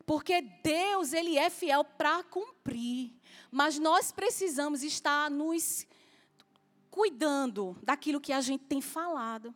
Porque 0.04 0.42
Deus, 0.42 1.12
ele 1.12 1.38
é 1.38 1.48
fiel 1.48 1.84
para 1.84 2.22
cumprir, 2.24 3.12
mas 3.50 3.78
nós 3.78 4.10
precisamos 4.10 4.82
estar 4.82 5.30
nos 5.30 5.86
cuidando 6.90 7.78
daquilo 7.82 8.20
que 8.20 8.32
a 8.32 8.40
gente 8.40 8.64
tem 8.64 8.80
falado 8.80 9.54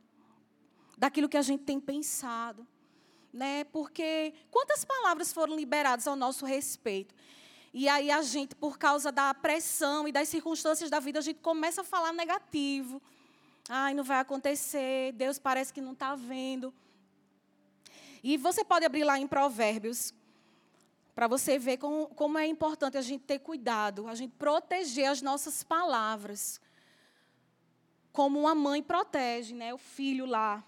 daquilo 1.03 1.29
que 1.29 1.37
a 1.37 1.43
gente 1.43 1.65
tem 1.65 1.81
pensado. 1.81 2.65
Né? 3.33 3.64
Porque 3.64 4.35
quantas 4.51 4.85
palavras 4.85 5.33
foram 5.33 5.57
liberadas 5.57 6.07
ao 6.07 6.14
nosso 6.14 6.45
respeito? 6.45 7.14
E 7.73 7.88
aí 7.88 8.11
a 8.11 8.21
gente, 8.21 8.55
por 8.55 8.79
causa 8.79 9.11
da 9.11 9.33
pressão 9.33 10.07
e 10.07 10.12
das 10.12 10.29
circunstâncias 10.29 10.90
da 10.90 11.01
vida, 11.01 11.18
a 11.18 11.23
gente 11.23 11.40
começa 11.40 11.81
a 11.81 11.85
falar 11.85 12.12
negativo. 12.12 13.01
Ai, 13.68 13.95
não 13.95 14.05
vai 14.05 14.18
acontecer, 14.18 15.12
Deus 15.12 15.38
parece 15.38 15.73
que 15.73 15.81
não 15.81 15.92
está 15.92 16.14
vendo. 16.14 16.75
E 18.23 18.37
você 18.37 18.62
pode 18.62 18.85
abrir 18.85 19.05
lá 19.05 19.18
em 19.18 19.27
Provérbios, 19.27 20.12
para 21.14 21.27
você 21.27 21.59
ver 21.59 21.77
como, 21.77 22.09
como 22.09 22.38
é 22.38 22.47
importante 22.47 22.97
a 22.97 23.03
gente 23.03 23.25
ter 23.25 23.38
cuidado, 23.38 24.07
a 24.09 24.14
gente 24.14 24.33
proteger 24.38 25.11
as 25.11 25.21
nossas 25.21 25.62
palavras. 25.62 26.61
Como 28.12 28.40
uma 28.40 28.55
mãe 28.55 28.83
protege 28.83 29.55
né, 29.55 29.73
o 29.73 29.79
filho 29.79 30.27
lá, 30.27 30.62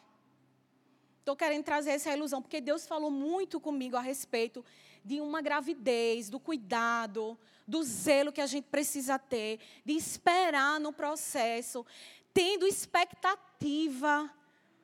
Estou 1.25 1.35
querendo 1.35 1.65
trazer 1.65 1.93
essa 1.93 2.13
ilusão, 2.13 2.43
porque 2.43 2.61
Deus 2.61 2.87
falou 2.87 3.11
muito 3.11 3.59
comigo 3.59 3.97
a 3.97 4.01
respeito 4.03 4.63
de 5.03 5.23
uma 5.23 5.41
gravidez, 5.41 6.29
do 6.29 6.39
cuidado, 6.39 7.39
do 7.67 7.83
zelo 7.83 8.31
que 8.31 8.43
a 8.43 8.47
gente 8.47 8.67
precisa 8.67 9.19
ter, 9.19 9.59
de 9.87 9.95
esperar 9.95 10.79
no 10.79 10.93
processo, 10.93 11.87
tendo 12.35 12.67
expectativa. 12.67 14.31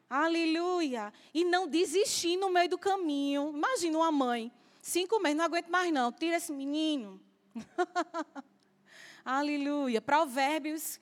Aleluia. 0.09 1.12
E 1.35 1.44
não 1.44 1.68
desistir 1.68 2.38
no 2.38 2.48
meio 2.48 2.70
do 2.70 2.79
caminho. 2.79 3.53
Imagina 3.55 3.98
uma 3.98 4.11
mãe, 4.11 4.50
cinco 4.81 5.20
meses, 5.20 5.37
não 5.37 5.44
aguento 5.44 5.68
mais 5.68 5.92
não, 5.92 6.11
tira 6.11 6.38
esse 6.38 6.53
menino. 6.53 7.20
Aleluia. 9.22 10.00
Provérbios, 10.00 10.98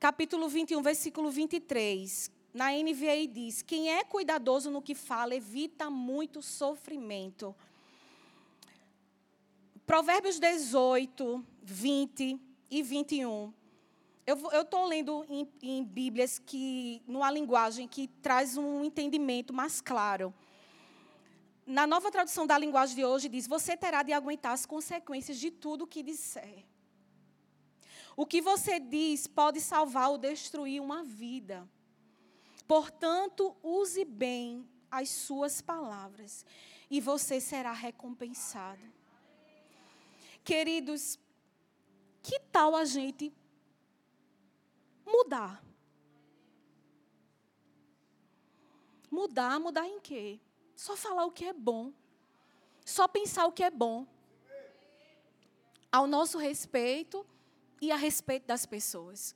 capítulo 0.00 0.48
21, 0.48 0.82
versículo 0.82 1.30
23 1.30 2.37
na 2.58 2.72
NVI 2.72 3.28
diz: 3.28 3.62
quem 3.62 3.88
é 3.88 4.02
cuidadoso 4.02 4.68
no 4.68 4.82
que 4.82 4.92
fala 4.92 5.32
evita 5.32 5.88
muito 5.88 6.42
sofrimento. 6.42 7.54
Provérbios 9.86 10.40
18, 10.40 11.46
20 11.62 12.40
e 12.68 12.82
21. 12.82 13.54
Eu 14.26 14.60
estou 14.60 14.86
lendo 14.86 15.24
em, 15.28 15.48
em 15.62 15.84
Bíblias 15.84 16.40
que, 16.40 17.00
numa 17.06 17.30
linguagem 17.30 17.86
que 17.86 18.08
traz 18.20 18.56
um 18.56 18.84
entendimento 18.84 19.54
mais 19.54 19.80
claro. 19.80 20.34
Na 21.64 21.86
nova 21.86 22.10
tradução 22.10 22.44
da 22.44 22.58
linguagem 22.58 22.96
de 22.96 23.04
hoje 23.04 23.28
diz: 23.28 23.46
Você 23.46 23.76
terá 23.76 24.02
de 24.02 24.12
aguentar 24.12 24.52
as 24.52 24.66
consequências 24.66 25.38
de 25.38 25.52
tudo 25.52 25.86
que 25.86 26.02
disser. 26.02 26.64
O 28.16 28.26
que 28.26 28.40
você 28.40 28.80
diz 28.80 29.28
pode 29.28 29.60
salvar 29.60 30.10
ou 30.10 30.18
destruir 30.18 30.82
uma 30.82 31.04
vida. 31.04 31.68
Portanto, 32.68 33.56
use 33.62 34.04
bem 34.04 34.68
as 34.90 35.08
suas 35.08 35.62
palavras 35.62 36.44
e 36.90 37.00
você 37.00 37.40
será 37.40 37.72
recompensado. 37.72 38.82
Queridos, 40.44 41.18
que 42.22 42.38
tal 42.52 42.76
a 42.76 42.84
gente 42.84 43.32
mudar? 45.06 45.64
Mudar, 49.10 49.58
mudar 49.58 49.86
em 49.86 49.98
quê? 49.98 50.38
Só 50.76 50.94
falar 50.94 51.24
o 51.24 51.32
que 51.32 51.46
é 51.46 51.54
bom. 51.54 51.90
Só 52.84 53.08
pensar 53.08 53.46
o 53.46 53.52
que 53.52 53.64
é 53.64 53.70
bom. 53.70 54.06
Ao 55.90 56.06
nosso 56.06 56.36
respeito 56.36 57.26
e 57.80 57.90
a 57.90 57.96
respeito 57.96 58.46
das 58.46 58.66
pessoas 58.66 59.34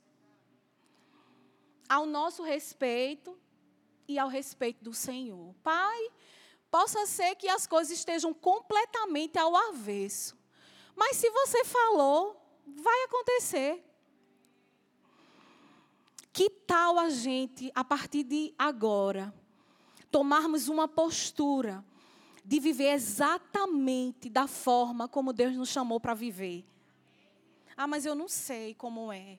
ao 1.87 2.05
nosso 2.05 2.43
respeito 2.43 3.37
e 4.07 4.17
ao 4.17 4.27
respeito 4.27 4.83
do 4.83 4.93
Senhor. 4.93 5.53
Pai, 5.63 6.11
possa 6.69 7.05
ser 7.05 7.35
que 7.35 7.47
as 7.47 7.67
coisas 7.67 7.97
estejam 7.97 8.33
completamente 8.33 9.37
ao 9.37 9.55
avesso. 9.55 10.37
Mas 10.95 11.17
se 11.17 11.29
você 11.29 11.63
falou, 11.65 12.35
vai 12.65 13.03
acontecer. 13.03 13.83
Que 16.31 16.49
tal 16.49 16.97
a 16.97 17.09
gente, 17.09 17.71
a 17.75 17.83
partir 17.83 18.23
de 18.23 18.53
agora, 18.57 19.33
tomarmos 20.09 20.67
uma 20.67 20.87
postura 20.87 21.85
de 22.43 22.59
viver 22.59 22.91
exatamente 22.93 24.29
da 24.29 24.47
forma 24.47 25.07
como 25.07 25.31
Deus 25.31 25.55
nos 25.55 25.69
chamou 25.69 25.99
para 25.99 26.13
viver? 26.13 26.65
Ah, 27.77 27.87
mas 27.87 28.05
eu 28.05 28.15
não 28.15 28.27
sei 28.27 28.73
como 28.73 29.11
é. 29.11 29.37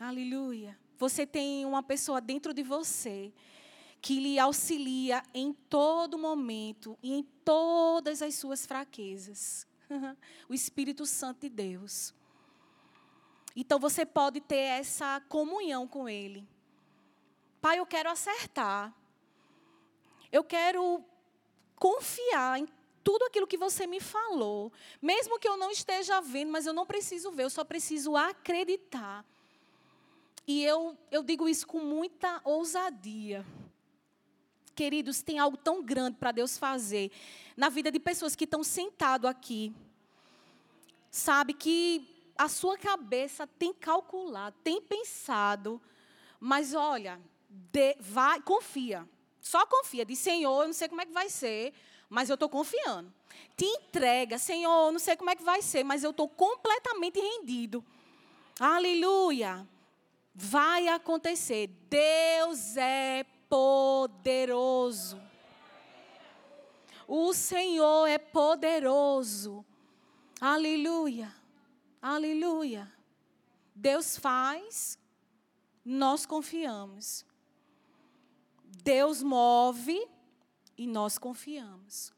Aleluia. 0.00 0.78
Você 0.98 1.24
tem 1.24 1.64
uma 1.64 1.82
pessoa 1.82 2.20
dentro 2.20 2.52
de 2.52 2.62
você 2.62 3.32
que 4.00 4.18
lhe 4.18 4.38
auxilia 4.38 5.22
em 5.32 5.52
todo 5.52 6.18
momento 6.18 6.98
e 7.02 7.12
em 7.14 7.22
todas 7.44 8.20
as 8.20 8.34
suas 8.34 8.66
fraquezas. 8.66 9.66
o 10.48 10.54
Espírito 10.54 11.06
Santo 11.06 11.40
de 11.42 11.48
Deus. 11.48 12.12
Então 13.54 13.78
você 13.78 14.04
pode 14.04 14.40
ter 14.40 14.56
essa 14.56 15.20
comunhão 15.28 15.86
com 15.86 16.08
Ele. 16.08 16.46
Pai, 17.60 17.78
eu 17.78 17.86
quero 17.86 18.10
acertar. 18.10 18.92
Eu 20.30 20.44
quero 20.44 21.02
confiar 21.76 22.58
em 22.58 22.68
tudo 23.02 23.24
aquilo 23.24 23.46
que 23.46 23.56
você 23.56 23.86
me 23.86 24.00
falou. 24.00 24.72
Mesmo 25.00 25.38
que 25.38 25.48
eu 25.48 25.56
não 25.56 25.70
esteja 25.70 26.20
vendo, 26.20 26.50
mas 26.50 26.66
eu 26.66 26.72
não 26.72 26.84
preciso 26.84 27.30
ver, 27.30 27.44
eu 27.44 27.50
só 27.50 27.64
preciso 27.64 28.16
acreditar 28.16 29.24
e 30.48 30.64
eu, 30.64 30.96
eu 31.10 31.22
digo 31.22 31.46
isso 31.46 31.66
com 31.66 31.78
muita 31.78 32.40
ousadia. 32.42 33.44
Queridos, 34.74 35.20
tem 35.20 35.38
algo 35.38 35.58
tão 35.58 35.82
grande 35.82 36.16
para 36.16 36.32
Deus 36.32 36.56
fazer 36.56 37.12
na 37.54 37.68
vida 37.68 37.92
de 37.92 38.00
pessoas 38.00 38.34
que 38.34 38.44
estão 38.44 38.64
sentadas 38.64 39.30
aqui. 39.30 39.74
Sabe 41.10 41.52
que 41.52 42.32
a 42.34 42.48
sua 42.48 42.78
cabeça 42.78 43.46
tem 43.46 43.74
calculado, 43.74 44.56
tem 44.64 44.80
pensado, 44.80 45.78
mas 46.40 46.72
olha, 46.72 47.20
de, 47.50 47.94
vai, 48.00 48.40
confia. 48.40 49.06
Só 49.42 49.66
confia. 49.66 50.06
Diz, 50.06 50.18
Senhor, 50.18 50.62
eu 50.62 50.68
não 50.68 50.72
sei 50.72 50.88
como 50.88 51.02
é 51.02 51.04
que 51.04 51.12
vai 51.12 51.28
ser, 51.28 51.74
mas 52.08 52.30
eu 52.30 52.34
estou 52.34 52.48
confiando. 52.48 53.12
Te 53.54 53.66
entrega, 53.66 54.38
Senhor, 54.38 54.86
eu 54.86 54.92
não 54.92 54.98
sei 54.98 55.14
como 55.14 55.28
é 55.28 55.36
que 55.36 55.42
vai 55.42 55.60
ser, 55.60 55.84
mas 55.84 56.02
eu 56.02 56.10
estou 56.10 56.26
completamente 56.26 57.20
rendido. 57.20 57.84
Aleluia 58.58 59.68
vai 60.40 60.86
acontecer. 60.86 61.66
Deus 61.90 62.76
é 62.76 63.24
poderoso. 63.48 65.20
O 67.08 67.34
Senhor 67.34 68.06
é 68.06 68.18
poderoso. 68.18 69.66
Aleluia. 70.40 71.34
Aleluia. 72.00 72.88
Deus 73.74 74.16
faz, 74.16 74.96
nós 75.84 76.24
confiamos. 76.24 77.26
Deus 78.84 79.24
move 79.24 80.06
e 80.76 80.86
nós 80.86 81.18
confiamos. 81.18 82.14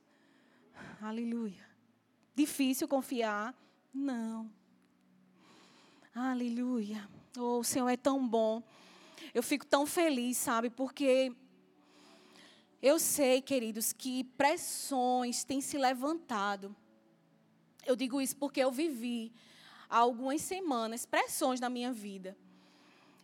Aleluia. 1.01 1.67
Difícil 2.35 2.87
confiar? 2.87 3.55
Não. 3.95 4.53
Aleluia. 6.15 7.09
Oh, 7.37 7.59
o 7.59 7.65
Senhor 7.65 7.89
é 7.89 7.97
tão 7.97 8.27
bom. 8.27 8.63
Eu 9.33 9.43
fico 9.43 9.65
tão 9.65 9.87
feliz, 9.87 10.37
sabe? 10.37 10.69
Porque 10.69 11.33
Eu 12.83 12.99
sei, 12.99 13.43
queridos, 13.43 13.93
que 13.93 14.25
pressões 14.25 15.45
têm 15.45 15.61
se 15.61 15.77
levantado. 15.77 16.75
Eu 17.87 17.95
digo 17.95 18.21
isso 18.21 18.37
porque 18.37 18.61
eu 18.61 18.73
vivi 18.73 19.33
há 19.89 19.99
algumas 19.99 20.41
semanas 20.41 21.05
pressões 21.05 21.61
na 21.61 21.69
minha 21.69 21.93
vida. 21.93 22.37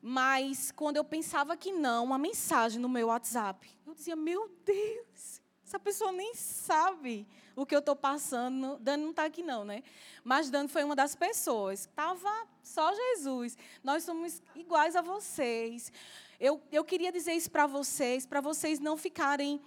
Mas 0.03 0.71
quando 0.71 0.99
eu 0.99 1.05
pensava 1.05 1.57
que 1.57 1.73
não, 1.73 2.05
uma 2.05 2.19
mensagem 2.19 2.79
no 2.81 2.88
meu 2.88 3.09
WhatsApp, 3.09 3.66
eu 3.87 3.95
dizia: 3.95 4.14
Meu 4.14 4.49
Deus, 4.64 5.40
essa 5.66 5.81
pessoa 5.81 6.12
nem 6.12 6.33
sabe 6.33 7.26
o 7.57 7.66
que 7.66 7.74
eu 7.74 7.81
estou 7.81 7.96
passando. 7.96 8.79
Dani 8.79 9.02
não 9.02 9.11
está 9.11 9.24
aqui, 9.24 9.42
não, 9.42 9.64
né? 9.64 9.83
Mas 10.22 10.48
Dani 10.48 10.68
foi 10.68 10.85
uma 10.85 10.94
das 10.94 11.16
pessoas. 11.16 11.81
Estava 11.81 12.46
só 12.62 12.94
Jesus. 12.94 13.59
Nós 13.83 14.05
somos 14.05 14.40
iguais 14.55 14.94
a 14.94 15.02
vocês. 15.02 15.92
Eu, 16.38 16.62
eu 16.70 16.85
queria 16.85 17.11
dizer 17.11 17.33
isso 17.33 17.50
para 17.50 17.66
vocês, 17.66 18.24
para 18.24 18.40
vocês 18.40 18.79
não 18.79 18.96
ficarem 18.96 19.61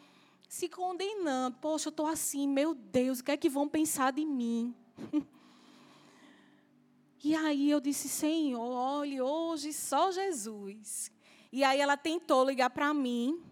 se 0.48 0.70
condenando. 0.70 1.58
Poxa, 1.58 1.90
eu 1.90 1.92
estou 1.92 2.08
assim, 2.08 2.48
meu 2.48 2.74
Deus, 2.74 3.20
o 3.20 3.24
que 3.26 3.32
é 3.32 3.38
que 3.38 3.50
vão 3.50 3.68
pensar 3.68 4.14
de 4.14 4.24
mim? 4.24 4.74
e 7.22 7.36
aí 7.36 7.70
eu 7.70 7.82
disse, 7.82 8.08
Senhor, 8.08 8.62
olhe, 8.62 9.20
hoje 9.20 9.74
só 9.74 10.14
Jesus. 10.14 11.12
E 11.52 11.62
aí 11.62 11.82
ela 11.82 11.98
tentou 11.98 12.46
ligar 12.46 12.70
para 12.70 12.94
mim, 12.94 13.44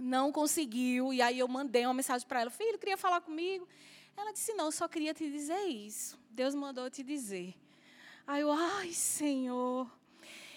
não 0.00 0.32
conseguiu, 0.32 1.12
e 1.12 1.20
aí 1.22 1.38
eu 1.38 1.46
mandei 1.46 1.84
uma 1.84 1.94
mensagem 1.94 2.26
para 2.26 2.40
ela, 2.40 2.50
filho, 2.50 2.78
queria 2.78 2.96
falar 2.96 3.20
comigo. 3.20 3.68
Ela 4.16 4.32
disse, 4.32 4.52
não, 4.54 4.70
só 4.70 4.88
queria 4.88 5.14
te 5.14 5.30
dizer 5.30 5.66
isso. 5.66 6.18
Deus 6.30 6.54
mandou 6.54 6.90
te 6.90 7.02
dizer. 7.02 7.54
Aí 8.26 8.42
eu, 8.42 8.50
ai, 8.50 8.92
Senhor. 8.92 9.90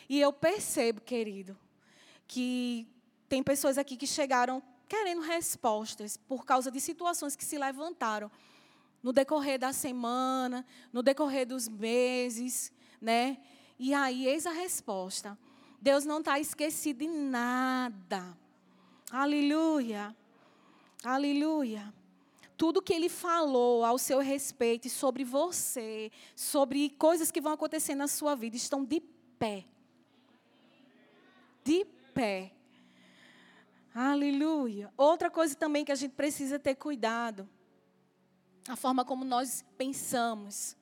E 0.10 0.20
eu 0.20 0.34
percebo, 0.34 1.02
querido, 1.02 1.58
que 2.28 2.88
tem 3.30 3.42
pessoas 3.42 3.78
aqui 3.78 3.96
que 3.96 4.06
chegaram 4.06 4.62
querendo 4.88 5.22
respostas 5.22 6.18
por 6.18 6.46
causa 6.46 6.70
de 6.70 6.80
situações 6.80 7.36
que 7.36 7.44
se 7.44 7.58
levantaram 7.58 8.30
no 9.02 9.12
decorrer 9.12 9.58
da 9.58 9.74
semana, 9.74 10.66
no 10.92 11.02
decorrer 11.02 11.48
dos 11.48 11.68
meses, 11.68 12.72
né? 13.02 13.38
E 13.80 13.94
aí, 13.94 14.28
eis 14.28 14.46
a 14.46 14.52
resposta. 14.52 15.38
Deus 15.82 16.06
não 16.06 16.20
está 16.20 16.40
esquecido 16.40 17.00
de 17.00 17.08
nada. 17.08 18.38
Aleluia. 19.14 20.16
Aleluia. 21.04 21.94
Tudo 22.58 22.82
que 22.82 22.94
ele 22.94 23.10
falou 23.10 23.86
ao 23.86 23.98
seu 23.98 24.20
respeito 24.20 24.90
sobre 24.90 25.24
você, 25.24 26.12
sobre 26.36 26.90
coisas 26.90 27.32
que 27.32 27.42
vão 27.42 27.54
acontecer 27.54 27.96
na 27.96 28.08
sua 28.08 28.36
vida, 28.36 28.56
estão 28.56 28.84
de 28.84 29.02
pé 29.38 29.66
de 31.64 31.86
pé. 32.14 32.52
Aleluia. 33.94 34.92
Outra 34.98 35.30
coisa 35.30 35.56
também 35.56 35.86
que 35.86 35.92
a 35.92 35.96
gente 35.96 36.14
precisa 36.14 36.60
ter 36.60 36.76
cuidado. 36.76 37.48
A 38.68 38.76
forma 38.76 39.06
como 39.06 39.24
nós 39.24 39.64
pensamos. 39.78 40.76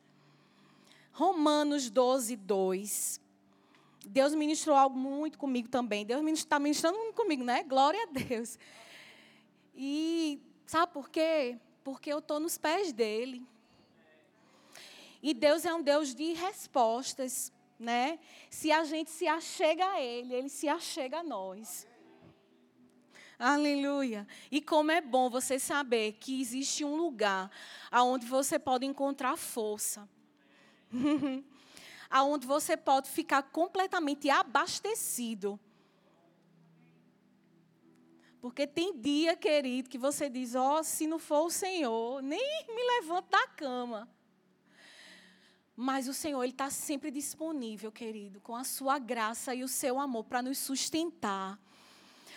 Romanos 1.12 1.90
12, 1.90 2.36
2. 2.36 3.22
Deus 4.06 4.34
ministrou 4.34 4.76
algo 4.76 4.98
muito 4.98 5.38
comigo 5.38 5.70
também. 5.70 6.06
Deus 6.06 6.26
está 6.32 6.60
ministrando 6.60 6.98
muito 6.98 7.16
comigo, 7.16 7.44
né? 7.44 7.64
Glória 7.64 8.04
a 8.04 8.08
Deus. 8.08 8.58
E 9.76 10.42
sabe 10.66 10.92
por 10.92 11.10
quê? 11.10 11.58
Porque 11.84 12.12
eu 12.12 12.20
estou 12.20 12.40
nos 12.40 12.58
pés 12.58 12.92
dele. 12.92 13.46
E 15.22 15.34
Deus 15.34 15.66
é 15.66 15.74
um 15.74 15.82
Deus 15.82 16.16
de 16.16 16.34
respostas 16.34 17.52
né? 17.82 18.20
Se 18.50 18.72
a 18.72 18.84
gente 18.84 19.10
se 19.10 19.28
achega 19.28 19.84
a 19.84 20.00
Ele, 20.00 20.36
Ele 20.36 20.50
se 20.50 20.70
achega 20.70 21.18
a 21.18 21.24
nós. 21.24 21.88
Aleluia. 23.40 24.28
E 24.52 24.62
como 24.62 24.92
é 24.92 25.02
bom 25.02 25.32
você 25.32 25.58
saber 25.58 26.14
que 26.14 26.40
existe 26.40 26.86
um 26.86 26.96
lugar 26.96 27.50
aonde 27.90 28.28
você 28.28 28.60
pode 28.60 28.86
encontrar 28.86 29.36
força. 29.36 30.08
aonde 32.12 32.46
você 32.46 32.76
pode 32.76 33.10
ficar 33.10 33.42
completamente 33.44 34.30
abastecido. 34.30 35.60
Porque 38.42 38.68
tem 38.68 39.00
dia, 39.00 39.36
querido, 39.36 39.90
que 39.90 39.98
você 39.98 40.30
diz: 40.30 40.54
"Ó, 40.54 40.80
oh, 40.80 40.84
se 40.84 41.08
não 41.08 41.18
for 41.18 41.46
o 41.46 41.50
Senhor, 41.50 42.22
nem 42.22 42.66
me 42.68 42.84
levanto 43.00 43.30
da 43.30 43.48
cama". 43.48 44.10
Mas 45.76 46.08
o 46.08 46.14
Senhor 46.14 46.44
ele 46.44 46.52
está 46.52 46.70
sempre 46.70 47.10
disponível, 47.10 47.92
querido, 47.92 48.42
com 48.42 48.56
a 48.56 48.64
sua 48.64 49.00
graça 49.00 49.56
e 49.56 49.64
o 49.64 49.68
seu 49.68 50.00
amor 50.00 50.26
para 50.26 50.42
nos 50.42 50.58
sustentar, 50.58 51.60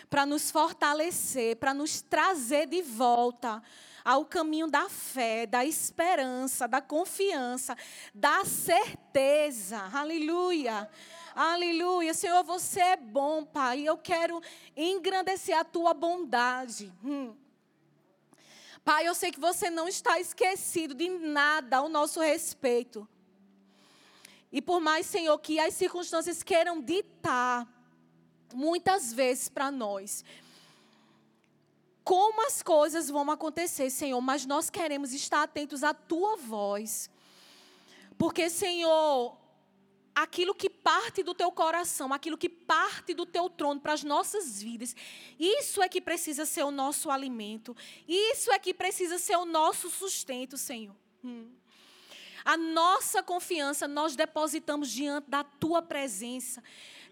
para 0.09 0.25
nos 0.25 0.51
fortalecer, 0.51 1.57
para 1.57 1.73
nos 1.73 2.01
trazer 2.01 2.67
de 2.67 2.81
volta 2.81 3.61
ao 4.03 4.23
caminho 4.23 4.67
da 4.67 4.87
fé, 4.87 5.47
da 5.47 5.65
esperança, 5.65 6.67
da 6.67 6.79
confiança, 6.79 7.75
da 8.13 8.45
certeza. 8.45 9.89
Aleluia. 9.91 10.87
Aleluia. 11.35 12.13
Senhor, 12.13 12.43
você 12.43 12.79
é 12.79 12.95
bom, 12.95 13.43
Pai. 13.43 13.81
Eu 13.81 13.97
quero 13.97 14.41
engrandecer 14.77 15.57
a 15.57 15.63
tua 15.63 15.93
bondade. 15.93 16.93
Hum. 17.03 17.35
Pai, 18.83 19.07
eu 19.07 19.15
sei 19.15 19.31
que 19.31 19.39
você 19.39 19.71
não 19.71 19.87
está 19.87 20.19
esquecido 20.19 20.93
de 20.93 21.09
nada 21.09 21.77
ao 21.77 21.89
nosso 21.89 22.21
respeito. 22.21 23.07
E 24.51 24.61
por 24.61 24.79
mais, 24.79 25.07
Senhor, 25.07 25.37
que 25.39 25.59
as 25.59 25.73
circunstâncias 25.73 26.43
queiram 26.43 26.79
ditar, 26.79 27.67
muitas 28.55 29.13
vezes 29.13 29.49
para 29.49 29.69
nós, 29.69 30.23
como 32.03 32.45
as 32.45 32.61
coisas 32.61 33.09
vão 33.09 33.29
acontecer, 33.31 33.89
Senhor, 33.89 34.21
mas 34.21 34.45
nós 34.45 34.69
queremos 34.69 35.11
estar 35.11 35.43
atentos 35.43 35.83
à 35.83 35.93
tua 35.93 36.35
voz. 36.37 37.09
Porque, 38.17 38.49
Senhor, 38.49 39.35
aquilo 40.13 40.55
que 40.55 40.69
parte 40.69 41.21
do 41.21 41.33
teu 41.33 41.51
coração, 41.51 42.13
aquilo 42.13 42.37
que 42.37 42.47
parte 42.47 43.13
do 43.13 43.25
teu 43.25 43.49
trono 43.49 43.81
para 43.81 43.93
as 43.93 44.03
nossas 44.03 44.61
vidas, 44.61 44.95
isso 45.37 45.81
é 45.81 45.89
que 45.89 45.99
precisa 45.99 46.45
ser 46.45 46.63
o 46.63 46.71
nosso 46.71 47.11
alimento, 47.11 47.75
isso 48.07 48.51
é 48.51 48.59
que 48.59 48.73
precisa 48.73 49.17
ser 49.17 49.35
o 49.35 49.45
nosso 49.45 49.89
sustento, 49.89 50.57
Senhor. 50.57 50.95
Hum. 51.23 51.51
A 52.45 52.55
nossa 52.55 53.23
confiança 53.23 53.87
nós 53.87 54.15
depositamos 54.15 54.91
diante 54.91 55.27
da 55.27 55.43
tua 55.43 55.81
presença, 55.81 56.63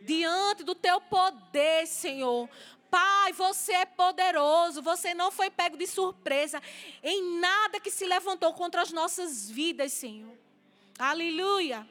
diante 0.06 0.64
do 0.64 0.76
teu 0.76 1.02
poder, 1.02 1.88
Senhor. 1.88 2.50
Pai, 2.90 3.34
você 3.34 3.74
é 3.74 3.86
poderoso, 3.86 4.82
você 4.82 5.14
não 5.14 5.32
foi 5.32 5.50
pego 5.50 5.76
de 5.76 5.88
surpresa 5.88 6.62
em 7.02 7.40
nada 7.40 7.80
que 7.80 7.90
se 7.90 8.06
levantou 8.06 8.54
contra 8.54 8.84
as 8.84 8.92
nossas 8.92 9.50
vidas, 9.50 9.94
Senhor. 9.94 10.38
Aleluia. 11.00 11.88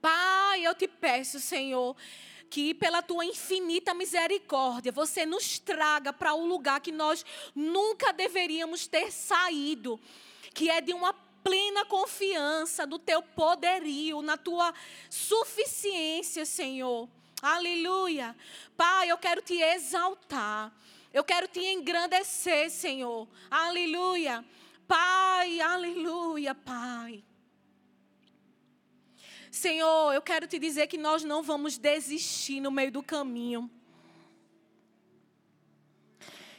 Pai, 0.00 0.66
eu 0.66 0.74
te 0.74 0.88
peço, 0.88 1.38
Senhor, 1.38 1.96
que 2.50 2.74
pela 2.74 3.00
tua 3.00 3.24
infinita 3.24 3.94
misericórdia 3.94 4.92
você 4.92 5.24
nos 5.24 5.58
traga 5.58 6.12
para 6.12 6.34
o 6.34 6.42
um 6.42 6.46
lugar 6.46 6.80
que 6.80 6.92
nós 6.92 7.24
nunca 7.54 8.12
deveríamos 8.12 8.86
ter 8.86 9.12
saído, 9.12 10.00
que 10.52 10.68
é 10.68 10.80
de 10.80 10.92
uma 10.92 11.14
plena 11.44 11.84
confiança 11.84 12.86
no 12.86 12.98
teu 12.98 13.22
poderio, 13.22 14.22
na 14.22 14.38
tua 14.38 14.72
suficiência, 15.10 16.46
Senhor. 16.46 17.06
Aleluia. 17.42 18.34
Pai, 18.74 19.10
eu 19.10 19.18
quero 19.18 19.42
te 19.42 19.60
exaltar. 19.60 20.72
Eu 21.12 21.22
quero 21.22 21.46
te 21.46 21.60
engrandecer, 21.60 22.70
Senhor. 22.70 23.28
Aleluia. 23.50 24.42
Pai, 24.88 25.60
aleluia, 25.60 26.54
Pai. 26.54 27.22
Senhor, 29.50 30.12
eu 30.12 30.22
quero 30.22 30.48
te 30.48 30.58
dizer 30.58 30.86
que 30.88 30.98
nós 30.98 31.22
não 31.22 31.42
vamos 31.42 31.78
desistir 31.78 32.60
no 32.60 32.70
meio 32.70 32.90
do 32.90 33.02
caminho. 33.02 33.70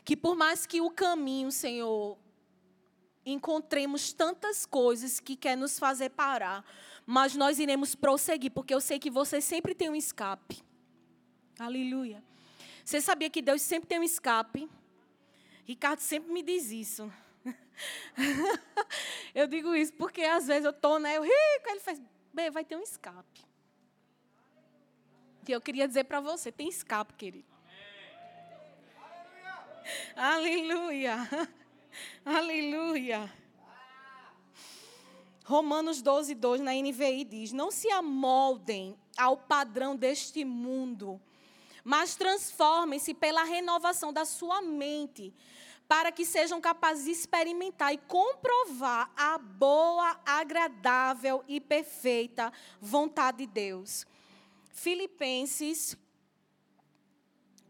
Que 0.06 0.16
por 0.16 0.36
mais 0.36 0.66
que 0.66 0.80
o 0.80 0.92
caminho, 0.92 1.52
Senhor, 1.52 2.18
encontremos 3.26 4.14
tantas 4.14 4.66
coisas 4.66 5.20
que 5.20 5.36
quer 5.36 5.58
nos 5.58 5.80
fazer 5.80 6.10
parar, 6.12 6.64
mas 7.06 7.36
nós 7.36 7.60
iremos 7.60 7.96
prosseguir, 7.96 8.52
porque 8.52 8.74
eu 8.74 8.82
sei 8.82 9.00
que 9.00 9.10
você 9.10 9.42
sempre 9.42 9.74
tem 9.74 9.90
um 9.90 9.96
escape. 9.96 10.62
Aleluia. 11.58 12.24
Você 12.84 13.02
sabia 13.02 13.30
que 13.30 13.42
Deus 13.42 13.62
sempre 13.62 13.88
tem 13.88 14.00
um 14.00 14.04
escape? 14.04 14.70
Ricardo 15.66 16.00
sempre 16.00 16.32
me 16.32 16.44
diz 16.44 16.70
isso. 16.70 17.12
eu 19.34 19.48
digo 19.48 19.74
isso 19.76 19.94
porque 19.94 20.22
às 20.22 20.48
vezes 20.48 20.66
eu 20.66 20.72
estou, 20.72 21.00
né? 21.00 21.18
Eu 21.18 21.24
rico, 21.24 21.70
ele 21.70 21.80
faz, 21.80 22.02
bem, 22.34 22.52
vai 22.52 22.64
ter 22.64 22.76
um 22.76 22.82
escape. 22.82 23.44
Que 25.44 25.52
eu 25.52 25.62
queria 25.62 25.88
dizer 25.88 26.04
para 26.04 26.20
você, 26.20 26.52
tem 26.52 26.70
escape, 26.70 27.14
querido. 27.14 27.56
Aleluia. 30.16 31.18
Aleluia. 32.26 33.32
Romanos 35.46 36.02
12, 36.02 36.34
2 36.34 36.62
na 36.62 36.74
NVI 36.74 37.24
diz: 37.24 37.52
Não 37.52 37.70
se 37.72 37.90
amoldem 37.92 38.98
ao 39.18 39.38
padrão 39.38 39.96
deste 39.96 40.44
mundo, 40.44 41.22
mas 41.84 42.16
transformem-se 42.16 43.14
pela 43.14 43.44
renovação 43.44 44.12
da 44.12 44.26
sua 44.26 44.62
mente, 44.62 45.34
para 45.88 46.12
que 46.12 46.26
sejam 46.26 46.60
capazes 46.60 47.06
de 47.06 47.12
experimentar 47.12 47.94
e 47.94 47.98
comprovar 47.98 49.12
a 49.16 49.38
boa, 49.38 50.20
agradável 50.26 51.44
e 51.48 51.62
perfeita 51.62 52.52
vontade 52.82 53.46
de 53.46 53.48
Deus. 53.48 54.06
Filipenses 54.72 55.96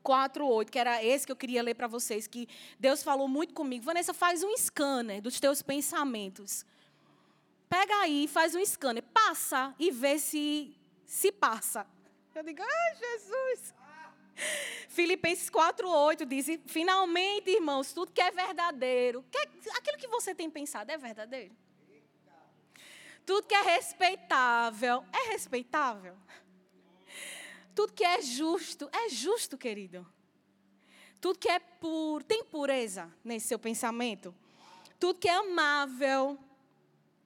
4:8, 0.05 0.71
que 0.71 0.77
era 0.77 1.03
esse 1.03 1.25
que 1.25 1.31
eu 1.31 1.35
queria 1.35 1.63
ler 1.63 1.73
para 1.73 1.87
vocês, 1.87 2.27
que 2.27 2.47
Deus 2.79 3.01
falou 3.01 3.27
muito 3.27 3.53
comigo. 3.53 3.83
Vanessa, 3.83 4.13
faz 4.13 4.43
um 4.43 4.55
scanner 4.55 5.21
dos 5.21 5.39
teus 5.39 5.61
pensamentos. 5.61 6.65
Pega 7.67 7.95
aí, 8.01 8.27
faz 8.27 8.53
um 8.53 8.63
scanner, 8.63 9.03
passa 9.03 9.73
e 9.79 9.89
vê 9.89 10.19
se 10.19 10.75
se 11.05 11.31
passa. 11.31 11.85
Eu 12.33 12.43
digo, 12.43 12.61
ai, 12.61 12.95
Jesus. 12.95 13.73
Filipenses 14.89 15.49
4:8 15.49 16.25
diz: 16.25 16.47
"Finalmente, 16.67 17.49
irmãos, 17.49 17.93
tudo 17.93 18.11
que 18.11 18.21
é 18.21 18.31
verdadeiro, 18.31 19.23
que, 19.31 19.37
aquilo 19.77 19.97
que 19.97 20.07
você 20.07 20.35
tem 20.35 20.49
pensado 20.49 20.91
é 20.91 20.97
verdadeiro. 20.97 21.55
Tudo 23.25 23.47
que 23.47 23.55
é 23.55 23.61
respeitável, 23.61 25.03
é 25.11 25.31
respeitável. 25.31 26.15
Tudo 27.75 27.91
que 27.91 28.05
é 28.05 28.21
justo, 28.21 28.89
é 28.91 29.09
justo, 29.09 29.57
querido. 29.57 30.07
Tudo 31.19 31.37
que 31.37 31.49
é 31.49 31.59
puro, 31.59 32.23
tem 32.23 32.43
pureza 32.43 33.13
nesse 33.23 33.49
seu 33.49 33.59
pensamento. 33.59 34.33
Tudo 34.97 35.19
que 35.19 35.27
é 35.27 35.35
amável, 35.35 36.39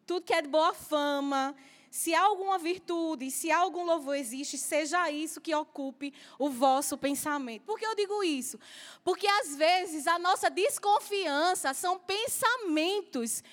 tudo 0.07 0.25
que 0.25 0.33
é 0.33 0.41
de 0.41 0.47
boa 0.47 0.73
fama, 0.73 1.55
se 1.91 2.15
há 2.15 2.21
alguma 2.21 2.57
virtude, 2.57 3.29
se 3.29 3.51
há 3.51 3.59
algum 3.59 3.83
louvor 3.83 4.15
existe, 4.15 4.57
seja 4.57 5.11
isso 5.11 5.39
que 5.39 5.53
ocupe 5.53 6.13
o 6.39 6.49
vosso 6.49 6.97
pensamento. 6.97 7.63
Por 7.63 7.77
que 7.77 7.85
eu 7.85 7.95
digo 7.95 8.23
isso? 8.23 8.59
Porque 9.03 9.27
às 9.27 9.55
vezes 9.55 10.07
a 10.07 10.17
nossa 10.17 10.49
desconfiança 10.49 11.73
são 11.73 11.99
pensamentos 11.99 13.43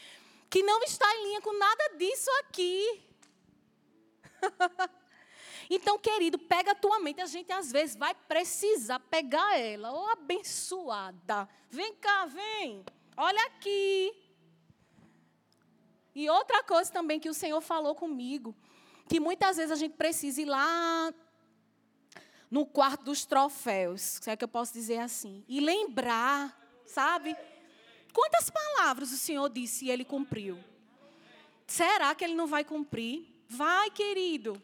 que 0.48 0.62
não 0.62 0.82
estão 0.82 1.10
em 1.10 1.24
linha 1.24 1.40
com 1.42 1.52
nada 1.58 1.96
disso 1.96 2.30
aqui. 2.40 3.02
Então, 5.68 5.98
querido, 5.98 6.38
pega 6.38 6.72
a 6.72 6.74
tua 6.74 7.00
mente. 7.00 7.20
A 7.20 7.26
gente 7.26 7.52
às 7.52 7.72
vezes 7.72 7.96
vai 7.96 8.14
precisar 8.14 9.00
pegar 9.00 9.58
ela. 9.58 9.92
Ô, 9.92 10.04
oh, 10.04 10.08
abençoada. 10.10 11.48
Vem 11.70 11.94
cá, 11.94 12.26
vem. 12.26 12.84
Olha 13.16 13.46
aqui. 13.46 14.14
E 16.14 16.30
outra 16.30 16.62
coisa 16.62 16.90
também 16.90 17.20
que 17.20 17.28
o 17.28 17.34
Senhor 17.34 17.60
falou 17.60 17.94
comigo, 17.94 18.54
que 19.08 19.20
muitas 19.20 19.56
vezes 19.56 19.70
a 19.70 19.76
gente 19.76 19.94
precisa 19.94 20.40
ir 20.40 20.46
lá 20.46 21.12
no 22.50 22.64
quarto 22.64 23.04
dos 23.04 23.26
troféus, 23.26 24.18
se 24.22 24.30
é 24.30 24.36
que 24.36 24.44
eu 24.44 24.48
posso 24.48 24.72
dizer 24.72 24.98
assim, 24.98 25.44
e 25.48 25.60
lembrar, 25.60 26.58
sabe? 26.86 27.36
Quantas 28.12 28.48
palavras 28.48 29.12
o 29.12 29.16
Senhor 29.16 29.48
disse 29.50 29.84
e 29.86 29.90
ele 29.90 30.04
cumpriu? 30.04 30.58
Será 31.66 32.14
que 32.14 32.24
ele 32.24 32.34
não 32.34 32.46
vai 32.46 32.64
cumprir? 32.64 33.26
Vai, 33.48 33.90
querido. 33.90 34.60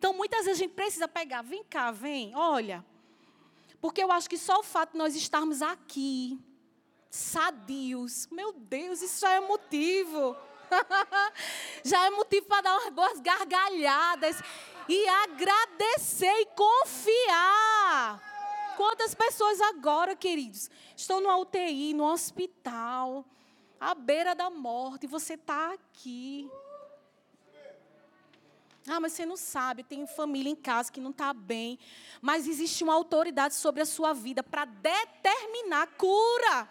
Então, 0.00 0.14
muitas 0.14 0.46
vezes 0.46 0.58
a 0.58 0.64
gente 0.64 0.72
precisa 0.72 1.06
pegar, 1.06 1.42
vem 1.42 1.62
cá, 1.62 1.90
vem, 1.90 2.34
olha. 2.34 2.82
Porque 3.82 4.02
eu 4.02 4.10
acho 4.10 4.30
que 4.30 4.38
só 4.38 4.60
o 4.60 4.62
fato 4.62 4.92
de 4.92 4.98
nós 4.98 5.14
estarmos 5.14 5.60
aqui, 5.60 6.40
sadios, 7.10 8.26
meu 8.32 8.50
Deus, 8.50 9.02
isso 9.02 9.20
já 9.20 9.34
é 9.34 9.40
motivo. 9.40 10.34
já 11.84 12.06
é 12.06 12.08
motivo 12.08 12.46
para 12.46 12.62
dar 12.62 12.78
umas 12.78 12.94
boas 12.94 13.20
gargalhadas 13.20 14.40
e 14.88 15.06
agradecer 15.06 16.32
e 16.32 16.46
confiar. 16.46 18.22
Quantas 18.78 19.14
pessoas 19.14 19.60
agora, 19.60 20.16
queridos, 20.16 20.70
estão 20.96 21.20
no 21.20 21.42
UTI, 21.42 21.92
no 21.92 22.04
hospital, 22.04 23.22
à 23.78 23.94
beira 23.94 24.34
da 24.34 24.48
morte, 24.48 25.04
e 25.04 25.06
você 25.06 25.34
está 25.34 25.74
aqui. 25.74 26.50
Ah, 28.92 28.98
mas 28.98 29.12
você 29.12 29.24
não 29.24 29.36
sabe, 29.36 29.84
tem 29.84 30.04
família 30.04 30.50
em 30.50 30.56
casa 30.56 30.90
que 30.90 31.00
não 31.00 31.12
está 31.12 31.32
bem. 31.32 31.78
Mas 32.20 32.48
existe 32.48 32.82
uma 32.82 32.92
autoridade 32.92 33.54
sobre 33.54 33.80
a 33.80 33.86
sua 33.86 34.12
vida 34.12 34.42
para 34.42 34.64
determinar 34.64 35.86
cura, 35.96 36.68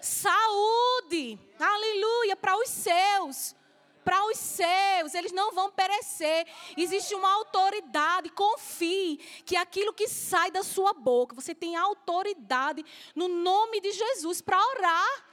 saúde, 0.00 1.36
aleluia, 1.58 2.36
para 2.36 2.56
os 2.56 2.68
seus. 2.68 3.56
Para 4.04 4.24
os 4.26 4.38
seus, 4.38 5.12
eles 5.12 5.32
não 5.32 5.50
vão 5.52 5.72
perecer. 5.72 6.46
Existe 6.76 7.16
uma 7.16 7.32
autoridade, 7.32 8.30
confie 8.30 9.16
que 9.44 9.56
aquilo 9.56 9.92
que 9.92 10.06
sai 10.06 10.52
da 10.52 10.62
sua 10.62 10.92
boca, 10.92 11.34
você 11.34 11.52
tem 11.52 11.74
autoridade 11.74 12.84
no 13.12 13.26
nome 13.26 13.80
de 13.80 13.90
Jesus 13.90 14.40
para 14.40 14.64
orar. 14.68 15.24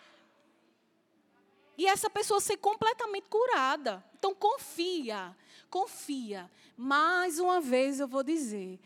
E 1.78 1.86
essa 1.86 2.10
pessoa 2.10 2.40
ser 2.40 2.58
completamente 2.58 3.28
curada. 3.30 4.04
Então 4.18 4.34
confia 4.34 5.36
confia. 5.72 6.52
Mais 6.76 7.40
uma 7.40 7.62
vez 7.62 8.00
eu 8.00 8.08
vou 8.08 8.22
dizer: 8.22 8.80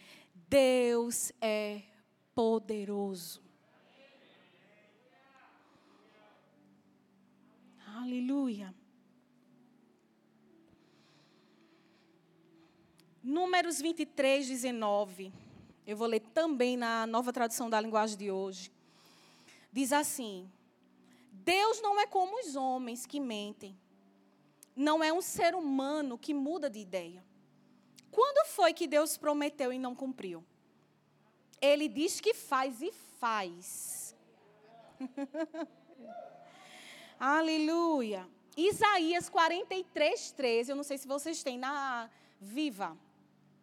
Deus 0.47 1.33
é 1.41 1.81
poderoso. 2.33 3.43
Aleluia. 7.97 8.73
Números 13.23 13.81
23, 13.81 14.47
19. 14.47 15.33
Eu 15.87 15.97
vou 15.97 16.07
ler 16.07 16.19
também 16.19 16.77
na 16.77 17.07
nova 17.07 17.33
tradução 17.33 17.69
da 17.69 17.81
linguagem 17.81 18.17
de 18.17 18.29
hoje. 18.29 18.71
Diz 19.71 19.91
assim: 19.91 20.47
Deus 21.31 21.81
não 21.81 21.99
é 21.99 22.05
como 22.05 22.39
os 22.39 22.55
homens 22.55 23.07
que 23.07 23.19
mentem 23.19 23.75
não 24.75 25.03
é 25.03 25.13
um 25.13 25.21
ser 25.21 25.55
humano 25.55 26.17
que 26.17 26.33
muda 26.33 26.69
de 26.69 26.79
ideia. 26.79 27.23
Quando 28.11 28.47
foi 28.47 28.73
que 28.73 28.87
Deus 28.87 29.17
prometeu 29.17 29.71
e 29.71 29.79
não 29.79 29.95
cumpriu? 29.95 30.43
Ele 31.61 31.87
diz 31.87 32.19
que 32.19 32.33
faz 32.33 32.81
e 32.81 32.91
faz. 32.91 34.15
Aleluia. 37.19 38.27
Isaías 38.55 39.29
43, 39.29 40.31
13. 40.31 40.71
Eu 40.71 40.75
não 40.75 40.83
sei 40.83 40.97
se 40.97 41.07
vocês 41.07 41.43
têm 41.43 41.57
na 41.57 42.09
Viva. 42.39 42.97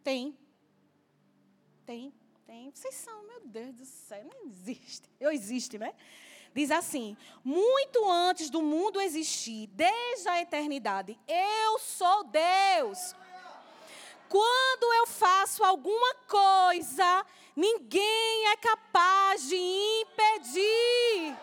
Tem? 0.03 0.37
Tem? 1.87 2.13
Tem? 2.47 2.71
Vocês 2.75 2.95
são, 2.95 3.27
meu 3.27 3.41
Deus 3.41 3.75
do 3.75 3.85
céu, 3.85 4.25
não 4.25 4.47
existe. 4.47 5.09
Eu 5.21 5.31
existe, 5.31 5.79
né? 5.79 5.95
Diz 6.55 6.71
assim: 6.71 7.17
muito 7.43 8.09
antes 8.11 8.51
do 8.51 8.63
mundo 8.63 9.01
existir, 9.01 9.69
desde 9.69 10.29
a 10.29 10.41
eternidade, 10.41 11.19
eu 11.27 11.79
sou 11.79 12.25
Deus. 12.25 13.15
Quando 14.29 14.95
eu 14.95 15.07
faço 15.07 15.63
alguma 15.63 16.15
coisa, 16.27 17.27
ninguém 17.55 18.49
é 18.49 18.57
capaz 18.57 19.47
de 19.49 19.57
impedir. 19.57 21.37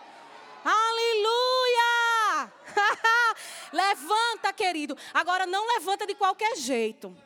Aleluia! 0.64 2.52
levanta, 3.72 4.52
querido. 4.52 4.96
Agora 5.14 5.46
não 5.46 5.66
levanta 5.74 6.06
de 6.06 6.14
qualquer 6.14 6.56
jeito. 6.56 7.16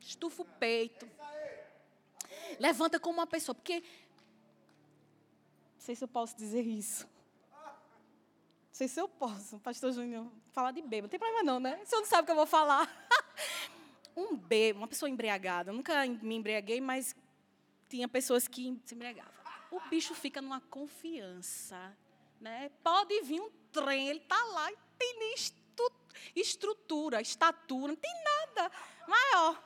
Estufa 0.00 0.42
o 0.42 0.44
peito. 0.44 1.08
Levanta 2.58 3.00
como 3.00 3.18
uma 3.18 3.26
pessoa, 3.26 3.54
porque 3.54 3.82
não 5.80 5.86
sei 5.86 5.94
se 5.96 6.04
eu 6.04 6.08
posso 6.08 6.36
dizer 6.36 6.66
isso. 6.66 7.08
Não 7.54 8.70
sei 8.70 8.86
se 8.86 9.00
eu 9.00 9.08
posso, 9.08 9.58
pastor 9.60 9.90
Júnior, 9.92 10.30
falar 10.52 10.72
de 10.72 10.82
bêbado. 10.82 11.04
Não 11.04 11.08
tem 11.08 11.18
problema 11.18 11.42
não, 11.42 11.58
né? 11.58 11.80
O 11.82 11.86
senhor 11.86 12.02
não 12.02 12.06
sabe 12.06 12.22
o 12.22 12.26
que 12.26 12.32
eu 12.32 12.36
vou 12.36 12.44
falar. 12.44 12.86
um 14.14 14.36
bêbado, 14.36 14.82
uma 14.82 14.86
pessoa 14.86 15.08
embriagada. 15.08 15.70
Eu 15.70 15.74
nunca 15.74 16.04
me 16.04 16.34
embriaguei, 16.34 16.82
mas 16.82 17.16
tinha 17.88 18.06
pessoas 18.06 18.46
que 18.46 18.78
se 18.84 18.94
embriagavam. 18.94 19.32
O 19.70 19.80
bicho 19.88 20.14
fica 20.14 20.42
numa 20.42 20.60
confiança. 20.60 21.96
Né? 22.38 22.70
Pode 22.84 23.18
vir 23.22 23.40
um 23.40 23.50
trem, 23.72 24.10
ele 24.10 24.18
está 24.18 24.36
lá 24.36 24.70
e 24.70 24.76
tem 24.98 25.18
nem 25.18 25.34
estrutura, 26.36 27.22
estatura, 27.22 27.92
não 27.92 27.96
tem 27.96 28.14
nada 28.22 28.70
maior. 29.08 29.64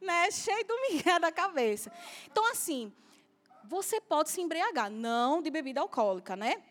Né? 0.00 0.30
Cheio 0.30 0.64
do 0.64 0.80
migué 0.88 1.18
da 1.18 1.32
cabeça. 1.32 1.92
Então, 2.28 2.48
assim, 2.48 2.92
você 3.68 4.00
pode 4.00 4.30
se 4.30 4.40
embriagar, 4.40 4.90
não 4.90 5.42
de 5.42 5.50
bebida 5.50 5.80
alcoólica, 5.82 6.34
né? 6.34 6.62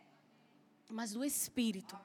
Mas 0.89 1.13
do 1.13 1.23
espírito. 1.23 1.95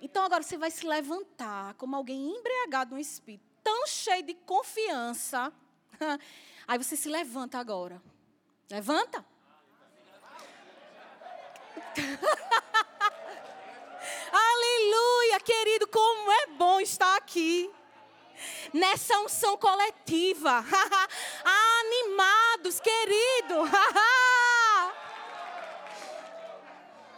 Então 0.00 0.24
agora 0.24 0.42
você 0.42 0.56
vai 0.56 0.70
se 0.70 0.86
levantar 0.86 1.74
como 1.74 1.94
alguém 1.94 2.34
embriagado 2.34 2.94
no 2.94 3.00
espírito, 3.00 3.44
tão 3.62 3.86
cheio 3.86 4.22
de 4.22 4.32
confiança. 4.34 5.52
Aí 6.66 6.78
você 6.78 6.96
se 6.96 7.10
levanta 7.10 7.58
agora. 7.58 8.02
Levanta. 8.70 9.22
Aleluia, 14.32 15.40
querido, 15.40 15.86
como 15.88 16.32
é 16.32 16.46
bom 16.56 16.80
estar 16.80 17.16
aqui 17.16 17.70
nessa 18.72 19.18
unção 19.20 19.56
coletiva, 19.56 20.64
queridos, 22.70 22.80
querido. 22.80 23.54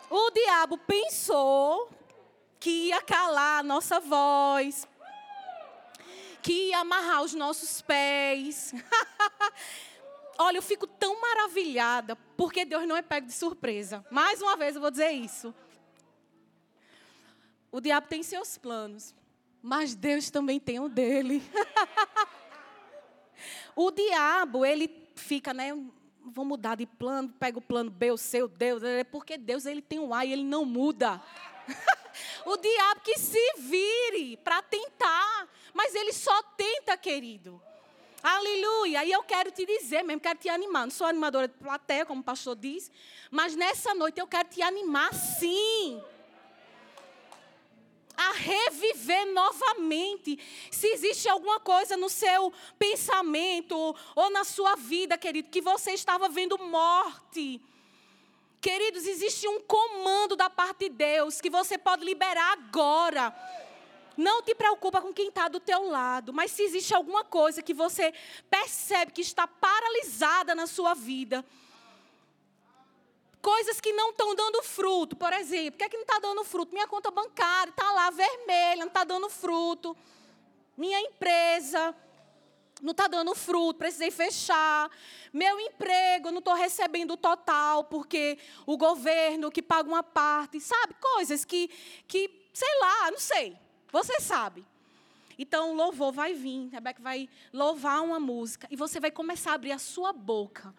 o 0.08 0.30
diabo 0.30 0.78
pensou 0.78 1.90
que 2.58 2.88
ia 2.88 3.02
calar 3.02 3.60
a 3.60 3.62
nossa 3.62 4.00
voz, 4.00 4.88
que 6.40 6.68
ia 6.68 6.78
amarrar 6.78 7.22
os 7.22 7.34
nossos 7.34 7.82
pés. 7.82 8.72
Olha, 10.38 10.56
eu 10.58 10.62
fico 10.62 10.86
tão 10.86 11.20
maravilhada, 11.20 12.16
porque 12.36 12.64
Deus 12.64 12.86
não 12.86 12.96
é 12.96 13.02
pego 13.02 13.26
de 13.26 13.32
surpresa. 13.32 14.04
Mais 14.10 14.40
uma 14.40 14.56
vez 14.56 14.74
eu 14.74 14.80
vou 14.80 14.90
dizer 14.90 15.10
isso. 15.10 15.54
O 17.70 17.80
diabo 17.80 18.06
tem 18.06 18.22
seus 18.22 18.56
planos, 18.58 19.14
mas 19.62 19.94
Deus 19.94 20.28
também 20.28 20.58
tem 20.58 20.80
o 20.80 20.88
dele. 20.88 21.42
o 23.76 23.90
diabo, 23.92 24.66
ele 24.66 24.90
fica, 25.14 25.54
né? 25.54 25.72
Vou 26.24 26.44
mudar 26.44 26.74
de 26.74 26.86
plano, 26.86 27.28
pega 27.38 27.58
o 27.58 27.62
plano 27.62 27.90
B, 27.90 28.10
o 28.10 28.16
seu 28.16 28.48
Deus, 28.48 28.82
é 28.82 29.04
porque 29.04 29.38
Deus 29.38 29.64
ele 29.64 29.80
tem 29.80 30.00
um 30.00 30.12
A 30.12 30.24
e 30.24 30.32
ele 30.32 30.44
não 30.44 30.64
muda. 30.64 31.22
o 32.44 32.56
diabo 32.56 33.00
que 33.02 33.18
se 33.18 33.54
vire 33.58 34.36
para 34.38 34.60
tentar, 34.62 35.48
mas 35.72 35.94
ele 35.94 36.12
só 36.12 36.42
tenta, 36.56 36.96
querido. 36.96 37.62
Aleluia! 38.22 39.04
E 39.04 39.10
eu 39.10 39.22
quero 39.24 39.50
te 39.50 39.66
dizer 39.66 40.04
mesmo, 40.04 40.20
quero 40.20 40.38
te 40.38 40.48
animar. 40.48 40.84
Não 40.84 40.90
sou 40.92 41.06
animadora 41.06 41.48
de 41.48 41.54
plateia, 41.54 42.06
como 42.06 42.20
o 42.20 42.24
pastor 42.24 42.54
diz, 42.54 42.90
mas 43.30 43.56
nessa 43.56 43.94
noite 43.94 44.20
eu 44.20 44.26
quero 44.28 44.48
te 44.48 44.62
animar 44.62 45.12
sim. 45.12 46.00
A 48.28 48.32
reviver 48.32 49.26
novamente. 49.32 50.38
Se 50.70 50.86
existe 50.88 51.28
alguma 51.28 51.60
coisa 51.60 51.96
no 51.96 52.08
seu 52.08 52.52
pensamento 52.78 53.96
ou 54.14 54.30
na 54.30 54.44
sua 54.44 54.76
vida, 54.76 55.18
querido, 55.18 55.48
que 55.48 55.60
você 55.60 55.92
estava 55.92 56.28
vendo 56.28 56.58
morte. 56.58 57.60
Queridos, 58.60 59.06
existe 59.06 59.48
um 59.48 59.60
comando 59.60 60.36
da 60.36 60.48
parte 60.48 60.88
de 60.88 60.90
Deus 60.90 61.40
que 61.40 61.50
você 61.50 61.76
pode 61.76 62.04
liberar 62.04 62.52
agora 62.52 63.34
não 64.16 64.42
te 64.42 64.54
preocupa 64.54 65.00
com 65.00 65.12
quem 65.12 65.28
está 65.28 65.48
do 65.48 65.60
teu 65.60 65.88
lado, 65.88 66.32
mas 66.32 66.50
se 66.50 66.62
existe 66.62 66.94
alguma 66.94 67.24
coisa 67.24 67.62
que 67.62 67.74
você 67.74 68.12
percebe 68.50 69.12
que 69.12 69.20
está 69.20 69.46
paralisada 69.46 70.54
na 70.54 70.66
sua 70.66 70.94
vida, 70.94 71.44
coisas 73.42 73.80
que 73.80 73.92
não 73.92 74.10
estão 74.10 74.34
dando 74.36 74.62
fruto, 74.62 75.16
por 75.16 75.32
exemplo, 75.32 75.72
por 75.72 75.78
que, 75.78 75.84
é 75.84 75.88
que 75.88 75.96
não 75.96 76.04
está 76.04 76.20
dando 76.20 76.44
fruto? 76.44 76.72
Minha 76.72 76.86
conta 76.86 77.10
bancária 77.10 77.70
está 77.70 77.90
lá 77.90 78.08
vermelha, 78.10 78.80
não 78.80 78.86
está 78.86 79.02
dando 79.02 79.28
fruto. 79.28 79.96
Minha 80.76 81.00
empresa 81.00 81.94
não 82.80 82.92
está 82.92 83.08
dando 83.08 83.34
fruto, 83.34 83.78
precisei 83.78 84.12
fechar. 84.12 84.88
Meu 85.32 85.58
emprego, 85.60 86.30
não 86.30 86.38
estou 86.38 86.54
recebendo 86.54 87.14
o 87.14 87.16
total, 87.16 87.84
porque 87.84 88.38
o 88.64 88.76
governo 88.76 89.50
que 89.50 89.60
paga 89.60 89.88
uma 89.88 90.02
parte, 90.04 90.60
sabe? 90.60 90.94
Coisas 91.00 91.44
que, 91.44 91.68
que 92.06 92.30
sei 92.54 92.78
lá, 92.80 93.10
não 93.10 93.18
sei. 93.18 93.56
Você 93.90 94.20
sabe. 94.20 94.64
Então 95.36 95.72
o 95.72 95.74
louvor 95.74 96.12
vai 96.12 96.32
vir, 96.32 96.68
Rebeca 96.68 97.02
vai 97.02 97.28
louvar 97.52 98.02
uma 98.02 98.20
música 98.20 98.68
e 98.70 98.76
você 98.76 99.00
vai 99.00 99.10
começar 99.10 99.50
a 99.50 99.54
abrir 99.54 99.72
a 99.72 99.78
sua 99.78 100.12
boca 100.12 100.72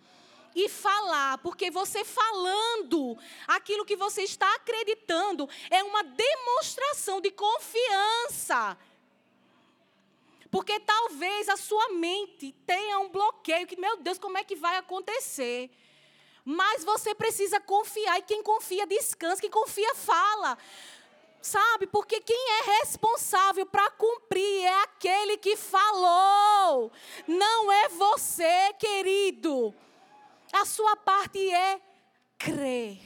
e 0.56 0.70
falar, 0.70 1.38
porque 1.40 1.72
você 1.72 2.04
falando 2.04 3.18
aquilo 3.48 3.86
que 3.86 3.96
você 3.96 4.24
está 4.24 4.54
acreditando 4.56 5.50
é 5.70 5.84
uma 5.84 6.04
demonstração 6.04 7.20
de 7.20 7.32
confiança. 7.32 8.78
Porque 10.52 10.80
talvez 10.80 11.50
a 11.50 11.58
sua 11.58 11.90
mente 11.90 12.52
tenha 12.66 13.00
um 13.00 13.10
bloqueio 13.10 13.66
que, 13.66 13.76
meu 13.76 13.98
Deus, 13.98 14.20
como 14.20 14.38
é 14.38 14.44
que 14.44 14.56
vai 14.56 14.78
acontecer? 14.78 15.72
Mas 16.46 16.84
você 16.84 17.16
precisa 17.16 17.60
confiar, 17.60 18.20
e 18.20 18.22
quem 18.22 18.44
confia 18.44 18.86
descansa, 18.86 19.42
quem 19.42 19.50
confia 19.50 19.96
fala. 19.96 20.58
Sabe? 21.42 21.88
Porque 21.88 22.22
quem 22.22 22.52
é 22.52 22.80
responsável 22.80 23.66
para 23.66 23.90
cumprir 23.92 24.64
é 24.64 24.84
aquele 24.84 25.38
que 25.38 25.58
falou. 25.58 26.92
Não 27.28 27.72
é 27.72 27.90
você, 27.90 28.74
querido. 28.78 29.74
A 30.54 30.66
sua 30.66 30.96
parte 30.96 31.52
é 31.52 31.82
crer. 32.38 33.00